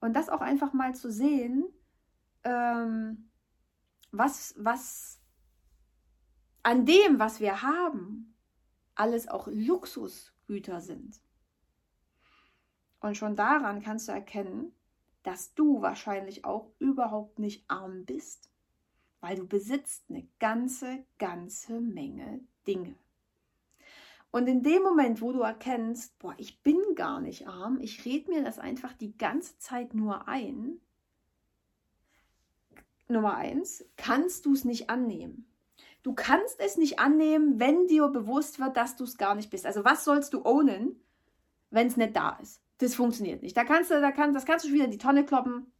Und 0.00 0.14
das 0.14 0.28
auch 0.28 0.40
einfach 0.40 0.72
mal 0.72 0.94
zu 0.94 1.10
sehen, 1.10 1.64
ähm, 2.44 3.30
was, 4.12 4.54
was 4.58 5.20
an 6.62 6.86
dem, 6.86 7.18
was 7.18 7.40
wir 7.40 7.62
haben, 7.62 8.34
alles 8.94 9.28
auch 9.28 9.46
Luxusgüter 9.46 10.80
sind. 10.80 11.20
Und 13.00 13.16
schon 13.16 13.36
daran 13.36 13.82
kannst 13.82 14.08
du 14.08 14.12
erkennen, 14.12 14.72
dass 15.22 15.54
du 15.54 15.80
wahrscheinlich 15.82 16.44
auch 16.44 16.70
überhaupt 16.78 17.38
nicht 17.38 17.64
arm 17.68 18.04
bist, 18.04 18.50
weil 19.20 19.36
du 19.36 19.46
besitzt 19.46 20.04
eine 20.08 20.26
ganze, 20.38 21.04
ganze 21.18 21.80
Menge 21.80 22.40
Dinge. 22.66 22.94
Und 24.32 24.46
in 24.46 24.62
dem 24.62 24.82
Moment, 24.82 25.20
wo 25.20 25.32
du 25.32 25.40
erkennst, 25.40 26.18
boah, 26.18 26.34
ich 26.38 26.62
bin 26.62 26.78
gar 26.94 27.20
nicht 27.20 27.48
arm, 27.48 27.78
ich 27.80 28.04
rede 28.04 28.30
mir 28.30 28.44
das 28.44 28.58
einfach 28.58 28.92
die 28.92 29.16
ganze 29.16 29.58
Zeit 29.58 29.94
nur 29.94 30.28
ein, 30.28 30.80
Nummer 33.08 33.34
eins, 33.34 33.84
kannst 33.96 34.46
du 34.46 34.52
es 34.52 34.64
nicht 34.64 34.88
annehmen. 34.88 35.46
Du 36.02 36.14
kannst 36.14 36.60
es 36.60 36.76
nicht 36.76 36.98
annehmen, 36.98 37.60
wenn 37.60 37.86
dir 37.86 38.08
bewusst 38.08 38.58
wird, 38.58 38.76
dass 38.76 38.96
du 38.96 39.04
es 39.04 39.18
gar 39.18 39.34
nicht 39.34 39.50
bist. 39.50 39.66
Also 39.66 39.84
was 39.84 40.04
sollst 40.04 40.32
du 40.32 40.44
ownen, 40.44 40.98
wenn 41.70 41.88
es 41.88 41.96
nicht 41.96 42.16
da 42.16 42.38
ist? 42.40 42.62
Das 42.78 42.94
funktioniert 42.94 43.42
nicht. 43.42 43.56
Da 43.56 43.64
kannst 43.64 43.90
du, 43.90 44.00
da 44.00 44.10
kann, 44.10 44.32
das 44.32 44.46
kannst 44.46 44.64
du 44.64 44.72
wieder 44.72 44.86
in 44.86 44.90
die 44.90 44.98
Tonne 44.98 45.26
kloppen. 45.26 45.70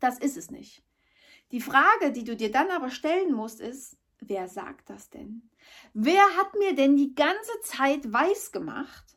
Das 0.00 0.18
ist 0.18 0.36
es 0.36 0.50
nicht. 0.50 0.82
Die 1.52 1.62
Frage, 1.62 2.12
die 2.12 2.24
du 2.24 2.36
dir 2.36 2.50
dann 2.50 2.70
aber 2.70 2.90
stellen 2.90 3.32
musst, 3.32 3.60
ist, 3.60 3.96
wer 4.20 4.48
sagt 4.48 4.90
das 4.90 5.10
denn? 5.10 5.50
Wer 5.92 6.24
hat 6.36 6.54
mir 6.54 6.74
denn 6.74 6.96
die 6.96 7.14
ganze 7.14 7.60
Zeit 7.62 8.12
weiß 8.12 8.52
gemacht, 8.52 9.16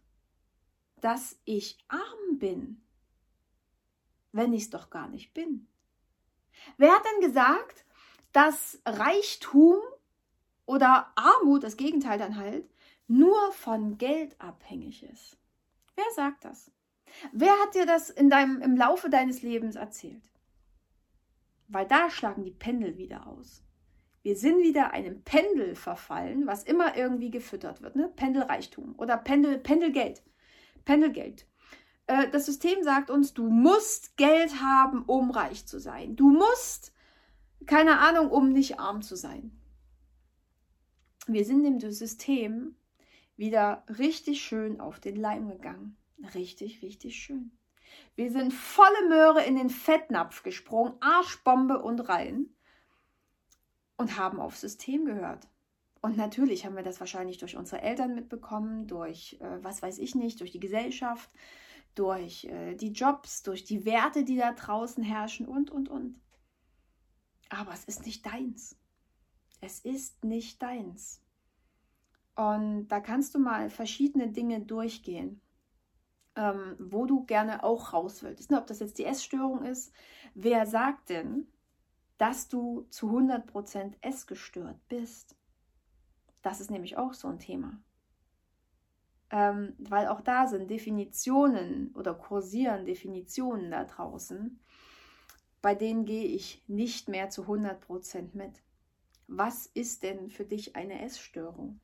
dass 1.02 1.40
ich 1.46 1.78
arm 1.88 2.40
bin, 2.40 2.82
wenn 4.32 4.54
ich 4.54 4.64
es 4.64 4.70
doch 4.70 4.90
gar 4.90 5.08
nicht 5.10 5.34
bin? 5.34 5.68
Wer 6.78 6.94
hat 6.94 7.04
denn 7.06 7.22
gesagt, 7.22 7.86
dass 8.32 8.82
Reichtum 8.86 9.78
oder 10.66 11.12
Armut, 11.16 11.64
das 11.64 11.78
Gegenteil 11.78 12.18
dann 12.18 12.38
halt, 12.38 12.70
nur 13.08 13.52
von 13.52 13.98
Geld 13.98 14.40
abhängig 14.40 15.04
ist? 15.04 15.38
Wer 15.96 16.06
sagt 16.16 16.46
das? 16.46 16.72
Wer 17.32 17.52
hat 17.60 17.76
dir 17.76 17.86
das 17.86 18.10
in 18.10 18.30
deinem, 18.30 18.62
im 18.62 18.76
Laufe 18.76 19.10
deines 19.10 19.42
Lebens 19.42 19.76
erzählt? 19.76 20.24
Weil 21.68 21.88
da 21.88 22.10
schlagen 22.10 22.44
die 22.44 22.52
Pendel 22.52 22.98
wieder 22.98 23.28
aus. 23.28 23.63
Wir 24.24 24.38
sind 24.38 24.60
wieder 24.60 24.92
einem 24.92 25.22
Pendel 25.24 25.76
verfallen, 25.76 26.48
was 26.48 26.64
immer 26.64 26.96
irgendwie 26.96 27.30
gefüttert 27.30 27.82
wird. 27.82 27.98
Ne? 27.98 28.10
Pendelreichtum 28.16 28.96
oder 28.98 29.18
Pendel, 29.18 29.60
Pendelgeld. 29.60 30.24
Pendelgeld. 30.86 31.46
Äh, 32.08 32.30
das 32.30 32.46
System 32.46 32.84
sagt 32.84 33.10
uns, 33.10 33.34
du 33.34 33.50
musst 33.50 34.16
Geld 34.16 34.62
haben, 34.62 35.04
um 35.04 35.30
reich 35.30 35.66
zu 35.66 35.78
sein. 35.78 36.16
Du 36.16 36.30
musst, 36.30 36.94
keine 37.66 38.00
Ahnung, 38.00 38.32
um 38.32 38.54
nicht 38.54 38.80
arm 38.80 39.02
zu 39.02 39.18
sein. 39.18 39.60
Wir 41.28 41.44
sind 41.44 41.64
dem 41.64 41.80
System 41.92 42.76
wieder 43.36 43.84
richtig 44.00 44.42
schön 44.42 44.80
auf 44.80 45.02
den 45.02 45.18
Leim 45.18 45.50
gegangen. 45.50 45.98
Richtig, 46.34 46.82
richtig 46.82 47.18
schön. 47.18 47.52
Wir 48.16 48.32
sind 48.32 48.54
volle 48.54 49.10
Möhre 49.10 49.44
in 49.44 49.58
den 49.58 49.70
Fettnapf 49.70 50.44
gesprungen, 50.44 50.94
Arschbombe 51.02 51.82
und 51.82 52.00
rein 52.08 52.54
und 53.98 54.18
haben 54.18 54.40
aufs 54.40 54.62
System 54.62 55.06
gehört. 55.06 55.48
Und 56.02 56.18
natürlich 56.18 56.66
haben 56.66 56.76
wir 56.76 56.84
das 56.84 57.00
wahrscheinlich 57.00 57.38
durch 57.38 57.56
unsere 57.56 57.82
Eltern 57.82 58.14
mitbekommen, 58.14 58.88
durch 58.88 59.38
äh, 59.40 59.64
was 59.64 59.82
weiß 59.82 60.00
ich 60.00 60.16
nicht, 60.16 60.42
durch 60.42 60.52
die 60.52 60.60
Gesellschaft, 60.60 61.32
durch 61.96 62.46
äh, 62.46 62.76
die 62.76 62.92
Jobs, 62.92 63.44
durch 63.44 63.64
die 63.64 63.86
Werte, 63.86 64.24
die 64.24 64.36
da 64.36 64.52
draußen 64.52 65.04
herrschen 65.04 65.48
und, 65.48 65.70
und, 65.72 65.90
und. 65.90 66.20
Aber 67.50 67.72
es 67.74 67.86
ist 67.86 68.06
nicht 68.06 68.26
deins. 68.26 68.76
Es 69.62 69.80
ist 69.80 70.24
nicht 70.26 70.62
deins. 70.62 71.22
Und 72.36 72.88
da 72.88 73.00
kannst 73.00 73.36
du 73.36 73.40
mal 73.40 73.70
verschiedene 73.70 74.30
Dinge 74.30 74.60
durchgehen, 74.62 75.40
ähm, 76.36 76.76
wo 76.80 77.06
du 77.06 77.26
gerne 77.26 77.64
auch 77.64 77.94
raus 77.94 78.24
willst. 78.24 78.52
Ob 78.52 78.68
das 78.68 78.80
jetzt 78.80 78.98
die 78.98 79.06
Essstörung 79.06 79.64
ist. 79.64 79.94
Wer 80.34 80.66
sagt 80.66 81.10
denn, 81.10 81.48
dass 82.18 82.48
du 82.48 82.86
zu 82.90 83.10
100% 83.10 83.94
essgestört 84.02 84.78
bist? 84.88 85.36
Das 86.42 86.62
ist 86.62 86.72
nämlich 86.72 86.98
auch 86.98 87.14
so 87.14 87.28
ein 87.28 87.40
Thema 87.40 87.82
ähm, 89.34 89.74
weil 89.80 90.08
auch 90.08 90.22
da 90.22 90.46
sind 90.46 90.70
Definitionen 90.70 91.92
oder 91.96 92.14
kursieren 92.14 92.86
Definitionen 92.86 93.72
da 93.72 93.84
draußen, 93.84 94.60
bei 95.60 95.74
denen 95.74 96.06
gehe 96.06 96.26
ich 96.26 96.64
nicht 96.68 97.10
mehr 97.10 97.32
zu 97.32 97.46
100% 97.46 98.30
mit. 98.34 98.62
Was 99.26 99.66
ist 99.66 100.04
denn 100.04 100.30
für 100.30 100.46
dich 100.46 100.76
eine 100.76 101.02
Essstörung? 101.02 101.80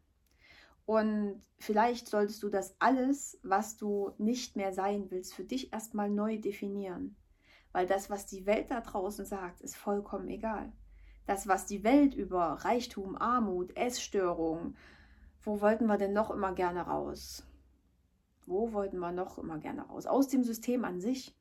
Und 0.85 1.41
vielleicht 1.57 2.07
solltest 2.07 2.43
du 2.43 2.49
das 2.49 2.75
alles, 2.77 3.39
was 3.41 3.77
du 3.77 4.11
nicht 4.19 4.55
mehr 4.55 4.71
sein 4.71 5.09
willst, 5.09 5.33
für 5.33 5.43
dich 5.43 5.73
erstmal 5.73 6.11
neu 6.11 6.37
definieren. 6.37 7.15
Weil 7.71 7.87
das, 7.87 8.09
was 8.09 8.25
die 8.25 8.45
Welt 8.45 8.71
da 8.71 8.81
draußen 8.81 9.25
sagt, 9.25 9.61
ist 9.61 9.75
vollkommen 9.75 10.27
egal. 10.27 10.71
Das, 11.25 11.47
was 11.47 11.65
die 11.65 11.83
Welt 11.83 12.15
über 12.15 12.53
Reichtum, 12.65 13.15
Armut, 13.15 13.77
Essstörung, 13.77 14.75
wo 15.41 15.61
wollten 15.61 15.85
wir 15.85 15.97
denn 15.97 16.13
noch 16.13 16.31
immer 16.31 16.53
gerne 16.53 16.81
raus? 16.81 17.45
Wo 18.45 18.73
wollten 18.73 18.97
wir 18.97 19.11
noch 19.11 19.37
immer 19.37 19.59
gerne 19.59 19.83
raus? 19.83 20.07
Aus 20.07 20.27
dem 20.27 20.43
System 20.43 20.83
an 20.83 20.99
sich, 20.99 21.37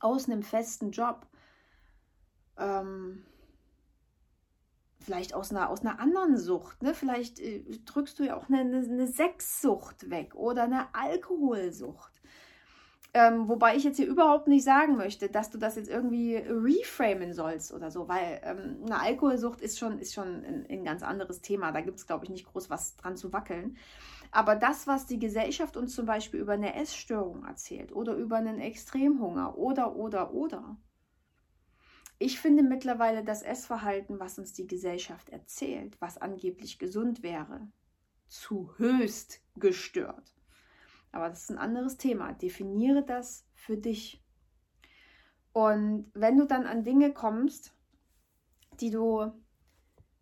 aus 0.00 0.28
einem 0.28 0.42
festen 0.42 0.90
Job, 0.90 1.26
ähm, 2.56 3.26
vielleicht 4.98 5.34
aus 5.34 5.50
einer, 5.50 5.70
aus 5.70 5.82
einer 5.82 6.00
anderen 6.00 6.36
Sucht. 6.36 6.82
Ne? 6.82 6.94
Vielleicht 6.94 7.38
äh, 7.38 7.62
drückst 7.84 8.18
du 8.18 8.24
ja 8.24 8.36
auch 8.36 8.48
eine, 8.48 8.60
eine 8.60 9.06
Sexsucht 9.06 10.10
weg 10.10 10.34
oder 10.34 10.64
eine 10.64 10.94
Alkoholsucht. 10.94 12.15
Ähm, 13.18 13.48
wobei 13.48 13.76
ich 13.76 13.84
jetzt 13.84 13.96
hier 13.96 14.08
überhaupt 14.08 14.46
nicht 14.46 14.62
sagen 14.62 14.98
möchte, 14.98 15.30
dass 15.30 15.48
du 15.48 15.56
das 15.56 15.76
jetzt 15.76 15.88
irgendwie 15.88 16.36
reframen 16.36 17.32
sollst 17.32 17.72
oder 17.72 17.90
so, 17.90 18.08
weil 18.08 18.42
ähm, 18.42 18.82
eine 18.84 19.00
Alkoholsucht 19.00 19.62
ist 19.62 19.78
schon, 19.78 19.98
ist 19.98 20.12
schon 20.12 20.44
ein, 20.44 20.66
ein 20.68 20.84
ganz 20.84 21.02
anderes 21.02 21.40
Thema. 21.40 21.72
Da 21.72 21.80
gibt 21.80 21.96
es, 21.96 22.06
glaube 22.06 22.26
ich, 22.26 22.30
nicht 22.30 22.44
groß 22.44 22.68
was 22.68 22.94
dran 22.98 23.16
zu 23.16 23.32
wackeln. 23.32 23.78
Aber 24.32 24.54
das, 24.54 24.86
was 24.86 25.06
die 25.06 25.18
Gesellschaft 25.18 25.78
uns 25.78 25.94
zum 25.94 26.04
Beispiel 26.04 26.40
über 26.40 26.52
eine 26.52 26.74
Essstörung 26.74 27.46
erzählt 27.46 27.90
oder 27.90 28.14
über 28.16 28.36
einen 28.36 28.60
Extremhunger 28.60 29.56
oder, 29.56 29.96
oder, 29.96 30.34
oder. 30.34 30.76
Ich 32.18 32.38
finde 32.38 32.64
mittlerweile 32.64 33.24
das 33.24 33.40
Essverhalten, 33.40 34.20
was 34.20 34.38
uns 34.38 34.52
die 34.52 34.66
Gesellschaft 34.66 35.30
erzählt, 35.30 35.96
was 36.02 36.18
angeblich 36.18 36.78
gesund 36.78 37.22
wäre, 37.22 37.66
zu 38.28 38.74
höchst 38.76 39.40
gestört. 39.54 40.35
Aber 41.16 41.30
das 41.30 41.44
ist 41.44 41.50
ein 41.50 41.56
anderes 41.56 41.96
Thema. 41.96 42.34
Definiere 42.34 43.02
das 43.02 43.46
für 43.54 43.78
dich. 43.78 44.22
Und 45.54 46.10
wenn 46.12 46.36
du 46.36 46.44
dann 46.44 46.66
an 46.66 46.84
Dinge 46.84 47.14
kommst, 47.14 47.72
die 48.80 48.90
du 48.90 49.32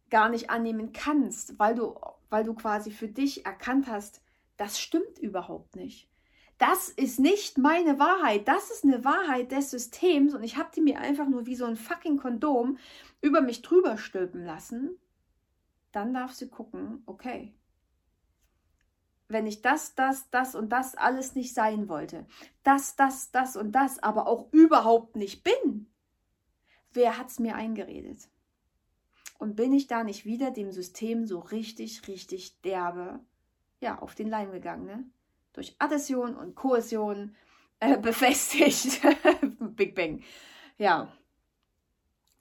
gar 0.08 0.28
nicht 0.28 0.50
annehmen 0.50 0.92
kannst, 0.92 1.58
weil 1.58 1.74
du, 1.74 1.98
weil 2.30 2.44
du 2.44 2.54
quasi 2.54 2.92
für 2.92 3.08
dich 3.08 3.44
erkannt 3.44 3.88
hast, 3.88 4.22
das 4.56 4.78
stimmt 4.78 5.18
überhaupt 5.18 5.74
nicht. 5.74 6.08
Das 6.58 6.90
ist 6.90 7.18
nicht 7.18 7.58
meine 7.58 7.98
Wahrheit. 7.98 8.46
Das 8.46 8.70
ist 8.70 8.84
eine 8.84 9.04
Wahrheit 9.04 9.50
des 9.50 9.72
Systems 9.72 10.32
und 10.32 10.44
ich 10.44 10.56
habe 10.56 10.70
die 10.76 10.80
mir 10.80 11.00
einfach 11.00 11.26
nur 11.26 11.44
wie 11.46 11.56
so 11.56 11.64
ein 11.64 11.74
fucking 11.74 12.18
Kondom 12.18 12.78
über 13.20 13.40
mich 13.40 13.62
drüber 13.62 13.98
stülpen 13.98 14.44
lassen. 14.44 14.96
Dann 15.90 16.14
darfst 16.14 16.40
du 16.40 16.46
gucken, 16.46 17.02
okay, 17.06 17.52
wenn 19.34 19.46
ich 19.46 19.60
das, 19.60 19.94
das, 19.94 20.30
das 20.30 20.54
und 20.54 20.70
das 20.70 20.94
alles 20.94 21.34
nicht 21.34 21.52
sein 21.52 21.88
wollte, 21.88 22.24
das, 22.62 22.96
das, 22.96 23.32
das 23.32 23.56
und 23.56 23.72
das 23.72 24.02
aber 24.02 24.26
auch 24.26 24.50
überhaupt 24.52 25.16
nicht 25.16 25.44
bin, 25.44 25.86
wer 26.92 27.18
hat 27.18 27.28
es 27.28 27.40
mir 27.40 27.56
eingeredet? 27.56 28.28
Und 29.38 29.56
bin 29.56 29.72
ich 29.72 29.88
da 29.88 30.04
nicht 30.04 30.24
wieder 30.24 30.52
dem 30.52 30.70
System 30.70 31.26
so 31.26 31.40
richtig, 31.40 32.06
richtig 32.06 32.60
derbe, 32.62 33.20
ja, 33.80 33.98
auf 33.98 34.14
den 34.14 34.28
Leim 34.28 34.52
gegangen, 34.52 34.86
ne? 34.86 35.04
Durch 35.52 35.74
Adhäsion 35.78 36.36
und 36.36 36.54
Kohäsion 36.54 37.34
äh, 37.80 37.98
befestigt. 37.98 39.02
Big 39.76 39.94
Bang. 39.94 40.22
Ja, 40.78 41.12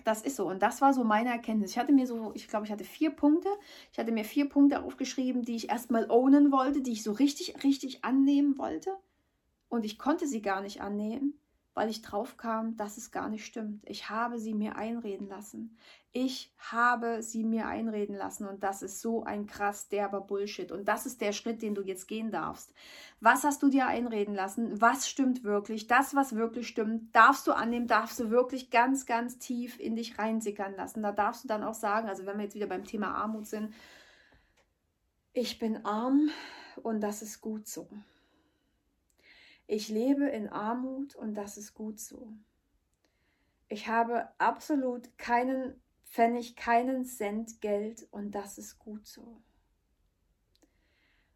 das 0.04 0.22
ist 0.22 0.36
so. 0.36 0.48
Und 0.48 0.62
das 0.62 0.82
war 0.82 0.94
so 0.94 1.04
meine 1.04 1.30
Erkenntnis. 1.30 1.72
Ich 1.72 1.78
hatte 1.78 1.94
mir 1.94 2.08
so, 2.08 2.32
ich 2.34 2.48
glaube, 2.48 2.66
ich 2.66 2.72
hatte 2.72 2.84
vier 2.84 3.12
Punkte. 3.12 3.50
Ich 3.92 4.00
hatte 4.00 4.12
mir 4.12 4.26
vier 4.26 4.50
Punkte 4.50 4.84
aufgeschrieben, 4.84 5.44
die 5.44 5.56
ich 5.56 5.70
erstmal 5.70 6.10
ownen 6.10 6.52
wollte, 6.52 6.82
die 6.82 6.92
ich 6.92 7.04
so 7.04 7.12
richtig, 7.12 7.64
richtig 7.64 8.04
annehmen 8.04 8.58
wollte. 8.58 8.92
Und 9.70 9.86
ich 9.86 9.98
konnte 9.98 10.28
sie 10.28 10.42
gar 10.42 10.62
nicht 10.62 10.82
annehmen, 10.82 11.34
weil 11.74 11.90
ich 11.90 12.02
drauf 12.02 12.38
kam, 12.38 12.78
dass 12.78 12.98
es 12.98 13.12
gar 13.12 13.30
nicht 13.30 13.46
stimmt. 13.46 13.84
Ich 13.86 14.10
habe 14.10 14.38
sie 14.38 14.54
mir 14.54 14.76
einreden 14.76 15.28
lassen. 15.28 15.78
Ich 16.12 16.54
habe 16.60 17.24
sie 17.24 17.44
mir 17.44 17.66
einreden 17.66 18.16
lassen 18.16 18.48
und 18.48 18.62
das 18.64 18.84
ist 18.84 19.02
so 19.02 19.24
ein 19.24 19.48
krass 19.48 19.90
derber 19.90 20.22
Bullshit. 20.22 20.72
Und 20.72 20.88
das 20.88 21.08
ist 21.08 21.22
der 21.22 21.32
Schritt, 21.32 21.64
den 21.64 21.74
du 21.74 21.82
jetzt 21.82 22.08
gehen 22.08 22.30
darfst. 22.30 22.72
Was 23.20 23.44
hast 23.44 23.64
du 23.64 23.70
dir 23.70 23.88
einreden 23.88 24.36
lassen? 24.36 24.80
Was 24.80 25.10
stimmt 25.10 25.44
wirklich? 25.44 25.88
Das, 25.88 26.14
was 26.14 26.36
wirklich 26.36 26.68
stimmt, 26.68 27.16
darfst 27.16 27.48
du 27.48 27.54
annehmen, 27.54 27.88
darfst 27.88 28.20
du 28.20 28.30
wirklich 28.30 28.70
ganz, 28.70 29.08
ganz 29.08 29.40
tief 29.40 29.80
in 29.80 29.96
dich 29.96 30.20
reinsickern 30.20 30.76
lassen. 30.76 31.02
Da 31.02 31.12
darfst 31.12 31.46
du 31.46 31.48
dann 31.48 31.64
auch 31.64 31.74
sagen, 31.74 32.08
also 32.08 32.28
wenn 32.28 32.38
wir 32.38 32.44
jetzt 32.44 32.56
wieder 32.56 32.68
beim 32.68 32.86
Thema 32.86 33.16
Armut 33.16 33.48
sind, 33.48 33.74
ich 35.34 35.58
bin 35.58 35.84
arm 35.84 36.30
und 36.84 37.02
das 37.02 37.24
ist 37.24 37.42
gut 37.42 37.68
so. 37.68 37.88
Ich 39.68 39.90
lebe 39.90 40.26
in 40.26 40.50
Armut 40.50 41.16
und 41.16 41.36
das 41.36 41.58
ist 41.58 41.74
gut 41.74 42.00
so. 42.00 42.34
Ich 43.70 43.88
habe 43.88 44.28
absolut 44.38 45.18
keinen 45.18 45.82
Pfennig, 46.06 46.56
keinen 46.56 47.06
Cent 47.06 47.60
Geld 47.62 48.08
und 48.12 48.32
das 48.32 48.58
ist 48.58 48.78
gut 48.78 49.08
so. 49.08 49.42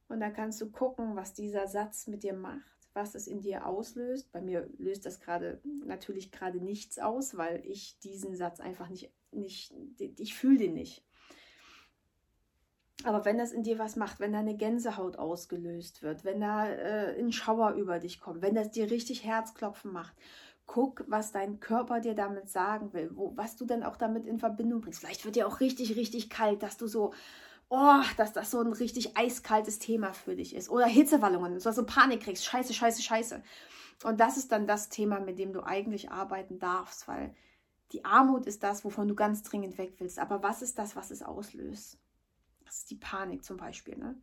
Und 0.07 0.19
dann 0.19 0.33
kannst 0.33 0.61
du 0.61 0.69
gucken, 0.69 1.15
was 1.15 1.33
dieser 1.33 1.67
Satz 1.67 2.07
mit 2.07 2.23
dir 2.23 2.33
macht, 2.33 2.89
was 2.93 3.15
es 3.15 3.27
in 3.27 3.41
dir 3.41 3.65
auslöst. 3.65 4.31
Bei 4.31 4.41
mir 4.41 4.69
löst 4.77 5.05
das 5.05 5.19
gerade 5.19 5.59
natürlich 5.85 6.31
gerade 6.31 6.61
nichts 6.61 6.99
aus, 6.99 7.37
weil 7.37 7.65
ich 7.65 7.97
diesen 7.99 8.35
Satz 8.35 8.59
einfach 8.59 8.89
nicht, 8.89 9.11
nicht 9.31 9.73
ich 9.97 10.35
fühle 10.35 10.59
den 10.59 10.73
nicht. 10.73 11.06
Aber 13.03 13.25
wenn 13.25 13.37
das 13.37 13.51
in 13.51 13.63
dir 13.63 13.77
was 13.77 13.95
macht, 13.95 14.19
wenn 14.19 14.33
da 14.33 14.39
eine 14.39 14.57
Gänsehaut 14.57 15.17
ausgelöst 15.17 16.01
wird, 16.01 16.25
wenn 16.25 16.41
da 16.41 16.67
äh, 16.67 17.19
ein 17.19 17.31
Schauer 17.31 17.73
über 17.73 17.99
dich 17.99 18.19
kommt, 18.19 18.41
wenn 18.41 18.55
das 18.55 18.71
dir 18.71 18.89
richtig 18.89 19.23
Herzklopfen 19.23 19.93
macht, 19.93 20.13
guck, 20.65 21.03
was 21.07 21.31
dein 21.31 21.59
Körper 21.59 21.99
dir 21.99 22.15
damit 22.15 22.49
sagen 22.49 22.93
will, 22.93 23.11
wo, 23.13 23.31
was 23.35 23.55
du 23.55 23.65
dann 23.65 23.83
auch 23.83 23.97
damit 23.97 24.25
in 24.25 24.39
Verbindung 24.39 24.81
bringst. 24.81 24.99
Vielleicht 24.99 25.25
wird 25.25 25.35
dir 25.35 25.47
auch 25.47 25.59
richtig, 25.59 25.95
richtig 25.95 26.29
kalt, 26.29 26.63
dass 26.63 26.77
du 26.77 26.87
so, 26.87 27.13
oh, 27.69 28.01
dass 28.17 28.33
das 28.33 28.51
so 28.51 28.59
ein 28.59 28.73
richtig 28.73 29.15
eiskaltes 29.15 29.79
Thema 29.79 30.13
für 30.13 30.35
dich 30.35 30.55
ist. 30.55 30.69
Oder 30.69 30.85
Hitzewallungen, 30.85 31.53
dass 31.53 31.63
du 31.63 31.73
so 31.73 31.85
Panik 31.85 32.21
kriegst. 32.21 32.45
Scheiße, 32.45 32.73
scheiße, 32.73 33.01
scheiße. 33.01 33.43
Und 34.03 34.19
das 34.19 34.37
ist 34.37 34.51
dann 34.51 34.67
das 34.67 34.89
Thema, 34.89 35.19
mit 35.19 35.39
dem 35.39 35.53
du 35.53 35.63
eigentlich 35.63 36.11
arbeiten 36.11 36.59
darfst, 36.59 37.07
weil 37.07 37.33
die 37.93 38.05
Armut 38.05 38.45
ist 38.45 38.63
das, 38.63 38.83
wovon 38.83 39.07
du 39.07 39.15
ganz 39.15 39.43
dringend 39.43 39.77
weg 39.77 39.93
willst. 39.99 40.19
Aber 40.19 40.43
was 40.43 40.61
ist 40.61 40.77
das, 40.77 40.95
was 40.95 41.11
es 41.11 41.23
auslöst? 41.23 41.97
Das 42.67 42.79
ist 42.79 42.91
die 42.91 42.95
Panik 42.95 43.43
zum 43.45 43.57
Beispiel. 43.57 43.97
Ne? 43.97 44.15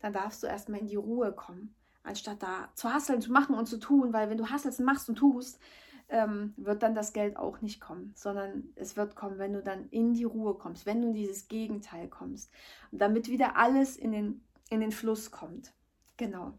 Dann 0.00 0.12
darfst 0.12 0.42
du 0.42 0.48
erstmal 0.48 0.80
in 0.80 0.88
die 0.88 0.96
Ruhe 0.96 1.32
kommen, 1.32 1.74
anstatt 2.02 2.42
da 2.42 2.68
zu 2.74 2.92
hasseln, 2.92 3.22
zu 3.22 3.30
machen 3.32 3.54
und 3.54 3.66
zu 3.66 3.78
tun, 3.78 4.12
weil 4.12 4.28
wenn 4.28 4.36
du 4.36 4.50
hasselst, 4.50 4.80
machst 4.80 5.08
und 5.08 5.16
tust, 5.16 5.60
ähm, 6.08 6.52
wird 6.56 6.82
dann 6.82 6.94
das 6.94 7.12
Geld 7.12 7.36
auch 7.36 7.60
nicht 7.60 7.80
kommen, 7.80 8.12
sondern 8.16 8.64
es 8.74 8.96
wird 8.96 9.16
kommen, 9.16 9.38
wenn 9.38 9.52
du 9.52 9.62
dann 9.62 9.88
in 9.88 10.12
die 10.12 10.24
Ruhe 10.24 10.54
kommst, 10.54 10.86
wenn 10.86 11.00
du 11.00 11.08
in 11.08 11.14
dieses 11.14 11.48
Gegenteil 11.48 12.08
kommst 12.08 12.52
damit 12.90 13.28
wieder 13.28 13.56
alles 13.56 13.96
in 13.96 14.12
den, 14.12 14.44
in 14.68 14.80
den 14.80 14.92
Fluss 14.92 15.30
kommt. 15.30 15.72
Genau. 16.16 16.58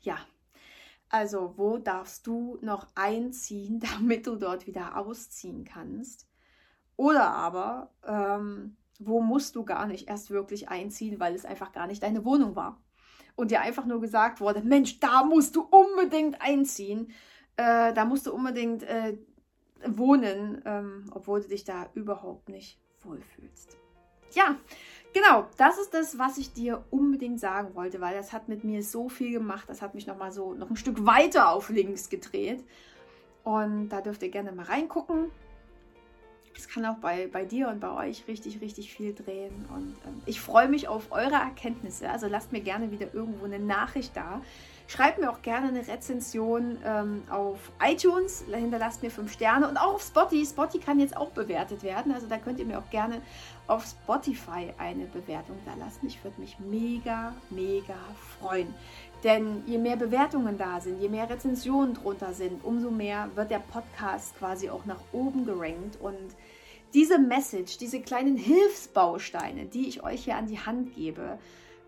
Ja, 0.00 0.18
also 1.10 1.54
wo 1.56 1.76
darfst 1.76 2.26
du 2.26 2.58
noch 2.62 2.86
einziehen, 2.94 3.80
damit 3.98 4.26
du 4.26 4.36
dort 4.36 4.66
wieder 4.66 4.96
ausziehen 4.96 5.64
kannst? 5.64 6.28
Oder 6.96 7.32
aber, 7.32 7.92
ähm, 8.04 8.76
wo 9.00 9.20
musst 9.20 9.56
du 9.56 9.64
gar 9.64 9.86
nicht 9.86 10.08
erst 10.08 10.30
wirklich 10.30 10.68
einziehen, 10.68 11.18
weil 11.18 11.34
es 11.34 11.44
einfach 11.44 11.72
gar 11.72 11.86
nicht 11.86 12.02
deine 12.02 12.24
Wohnung 12.24 12.54
war. 12.54 12.80
Und 13.34 13.50
dir 13.50 13.62
einfach 13.62 13.86
nur 13.86 14.00
gesagt 14.00 14.40
wurde, 14.40 14.60
Mensch, 14.62 15.00
da 15.00 15.24
musst 15.24 15.56
du 15.56 15.62
unbedingt 15.62 16.40
einziehen. 16.42 17.10
Äh, 17.56 17.94
da 17.94 18.04
musst 18.04 18.26
du 18.26 18.34
unbedingt 18.34 18.82
äh, 18.82 19.16
wohnen, 19.86 20.60
ähm, 20.66 21.06
obwohl 21.12 21.40
du 21.40 21.48
dich 21.48 21.64
da 21.64 21.88
überhaupt 21.94 22.50
nicht 22.50 22.78
wohlfühlst. 23.02 23.78
Ja, 24.32 24.56
genau, 25.14 25.46
das 25.56 25.78
ist 25.78 25.94
das, 25.94 26.18
was 26.18 26.36
ich 26.36 26.52
dir 26.52 26.84
unbedingt 26.90 27.40
sagen 27.40 27.74
wollte, 27.74 28.00
weil 28.00 28.14
das 28.14 28.32
hat 28.32 28.48
mit 28.48 28.62
mir 28.62 28.84
so 28.84 29.08
viel 29.08 29.32
gemacht. 29.32 29.68
Das 29.68 29.80
hat 29.80 29.94
mich 29.94 30.06
nochmal 30.06 30.30
so 30.30 30.52
noch 30.52 30.68
ein 30.68 30.76
Stück 30.76 31.06
weiter 31.06 31.50
auf 31.50 31.70
links 31.70 32.10
gedreht. 32.10 32.62
Und 33.42 33.88
da 33.88 34.02
dürft 34.02 34.22
ihr 34.22 34.28
gerne 34.28 34.52
mal 34.52 34.66
reingucken 34.66 35.30
es 36.60 36.68
kann 36.68 36.84
auch 36.86 36.96
bei, 36.96 37.28
bei 37.32 37.44
dir 37.44 37.68
und 37.68 37.80
bei 37.80 38.08
euch 38.08 38.24
richtig, 38.28 38.60
richtig 38.60 38.92
viel 38.92 39.14
drehen. 39.14 39.66
Und 39.74 39.96
ähm, 40.06 40.22
ich 40.26 40.40
freue 40.40 40.68
mich 40.68 40.88
auf 40.88 41.10
eure 41.10 41.34
Erkenntnisse. 41.34 42.10
Also 42.10 42.26
lasst 42.26 42.52
mir 42.52 42.60
gerne 42.60 42.90
wieder 42.90 43.12
irgendwo 43.14 43.44
eine 43.44 43.58
Nachricht 43.58 44.16
da. 44.16 44.40
Schreibt 44.86 45.20
mir 45.20 45.30
auch 45.30 45.40
gerne 45.42 45.68
eine 45.68 45.86
Rezension 45.86 46.78
ähm, 46.84 47.22
auf 47.30 47.70
iTunes, 47.80 48.44
hinterlasst 48.52 49.04
mir 49.04 49.10
fünf 49.10 49.32
Sterne 49.32 49.68
und 49.68 49.76
auch 49.76 49.94
auf 49.94 50.02
Spotify. 50.02 50.44
Spotify 50.44 50.78
kann 50.84 50.98
jetzt 50.98 51.16
auch 51.16 51.30
bewertet 51.30 51.84
werden. 51.84 52.12
Also 52.12 52.26
da 52.26 52.38
könnt 52.38 52.58
ihr 52.58 52.66
mir 52.66 52.78
auch 52.78 52.90
gerne 52.90 53.22
auf 53.68 53.86
Spotify 53.86 54.74
eine 54.78 55.04
Bewertung 55.04 55.56
da 55.64 55.74
lassen. 55.82 56.08
Ich 56.08 56.22
würde 56.24 56.40
mich 56.40 56.58
mega, 56.58 57.32
mega 57.50 57.94
freuen. 58.40 58.74
Denn 59.22 59.62
je 59.66 59.78
mehr 59.78 59.96
Bewertungen 59.96 60.58
da 60.58 60.80
sind, 60.80 61.00
je 61.00 61.08
mehr 61.08 61.28
Rezensionen 61.30 61.94
drunter 61.94 62.32
sind, 62.32 62.64
umso 62.64 62.90
mehr 62.90 63.28
wird 63.34 63.50
der 63.50 63.60
Podcast 63.60 64.36
quasi 64.38 64.70
auch 64.70 64.86
nach 64.86 65.00
oben 65.12 65.44
gerankt. 65.44 66.00
Und 66.00 66.34
diese 66.94 67.18
Message, 67.18 67.78
diese 67.78 68.00
kleinen 68.00 68.36
Hilfsbausteine, 68.36 69.66
die 69.66 69.88
ich 69.88 70.02
euch 70.02 70.24
hier 70.24 70.36
an 70.36 70.46
die 70.46 70.58
Hand 70.58 70.94
gebe, 70.94 71.38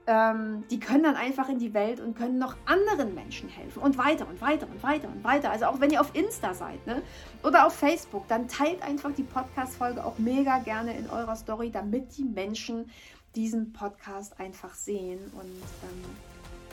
ähm, 0.06 0.64
die 0.68 0.80
können 0.80 1.04
dann 1.04 1.16
einfach 1.16 1.48
in 1.48 1.58
die 1.58 1.74
Welt 1.74 2.00
und 2.00 2.16
können 2.16 2.38
noch 2.38 2.56
anderen 2.66 3.14
Menschen 3.14 3.48
helfen. 3.48 3.80
Und 3.80 3.98
weiter 3.98 4.26
und 4.26 4.40
weiter 4.40 4.66
und 4.68 4.82
weiter 4.82 5.08
und 5.08 5.22
weiter. 5.22 5.50
Also 5.50 5.66
auch 5.66 5.80
wenn 5.80 5.90
ihr 5.90 6.00
auf 6.00 6.14
Insta 6.14 6.54
seid 6.54 6.84
ne? 6.86 7.02
oder 7.42 7.66
auf 7.66 7.74
Facebook, 7.74 8.26
dann 8.28 8.48
teilt 8.48 8.82
einfach 8.82 9.12
die 9.12 9.22
Podcast-Folge 9.22 10.04
auch 10.04 10.18
mega 10.18 10.58
gerne 10.58 10.96
in 10.96 11.08
eurer 11.08 11.36
Story, 11.36 11.70
damit 11.70 12.16
die 12.16 12.24
Menschen 12.24 12.90
diesen 13.36 13.72
Podcast 13.72 14.38
einfach 14.40 14.74
sehen 14.74 15.20
und 15.34 15.44
ähm, 15.44 16.04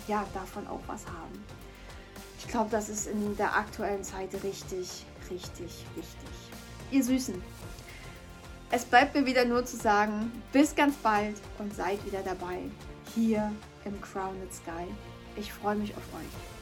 ja, 0.07 0.25
davon 0.33 0.67
auch 0.67 0.81
was 0.87 1.05
haben. 1.05 1.43
Ich 2.39 2.47
glaube, 2.47 2.69
das 2.71 2.89
ist 2.89 3.07
in 3.07 3.37
der 3.37 3.55
aktuellen 3.55 4.03
Zeit 4.03 4.33
richtig, 4.43 5.05
richtig 5.29 5.85
wichtig. 5.95 6.29
Ihr 6.91 7.03
Süßen, 7.03 7.35
es 8.71 8.85
bleibt 8.85 9.15
mir 9.15 9.25
wieder 9.25 9.45
nur 9.45 9.65
zu 9.65 9.77
sagen, 9.77 10.31
bis 10.51 10.75
ganz 10.75 10.95
bald 10.97 11.35
und 11.57 11.73
seid 11.75 12.05
wieder 12.05 12.21
dabei 12.21 12.59
hier 13.15 13.51
im 13.85 13.99
Crowned 14.01 14.53
Sky. 14.53 14.85
Ich 15.35 15.51
freue 15.51 15.75
mich 15.75 15.91
auf 15.95 16.03
euch. 16.13 16.58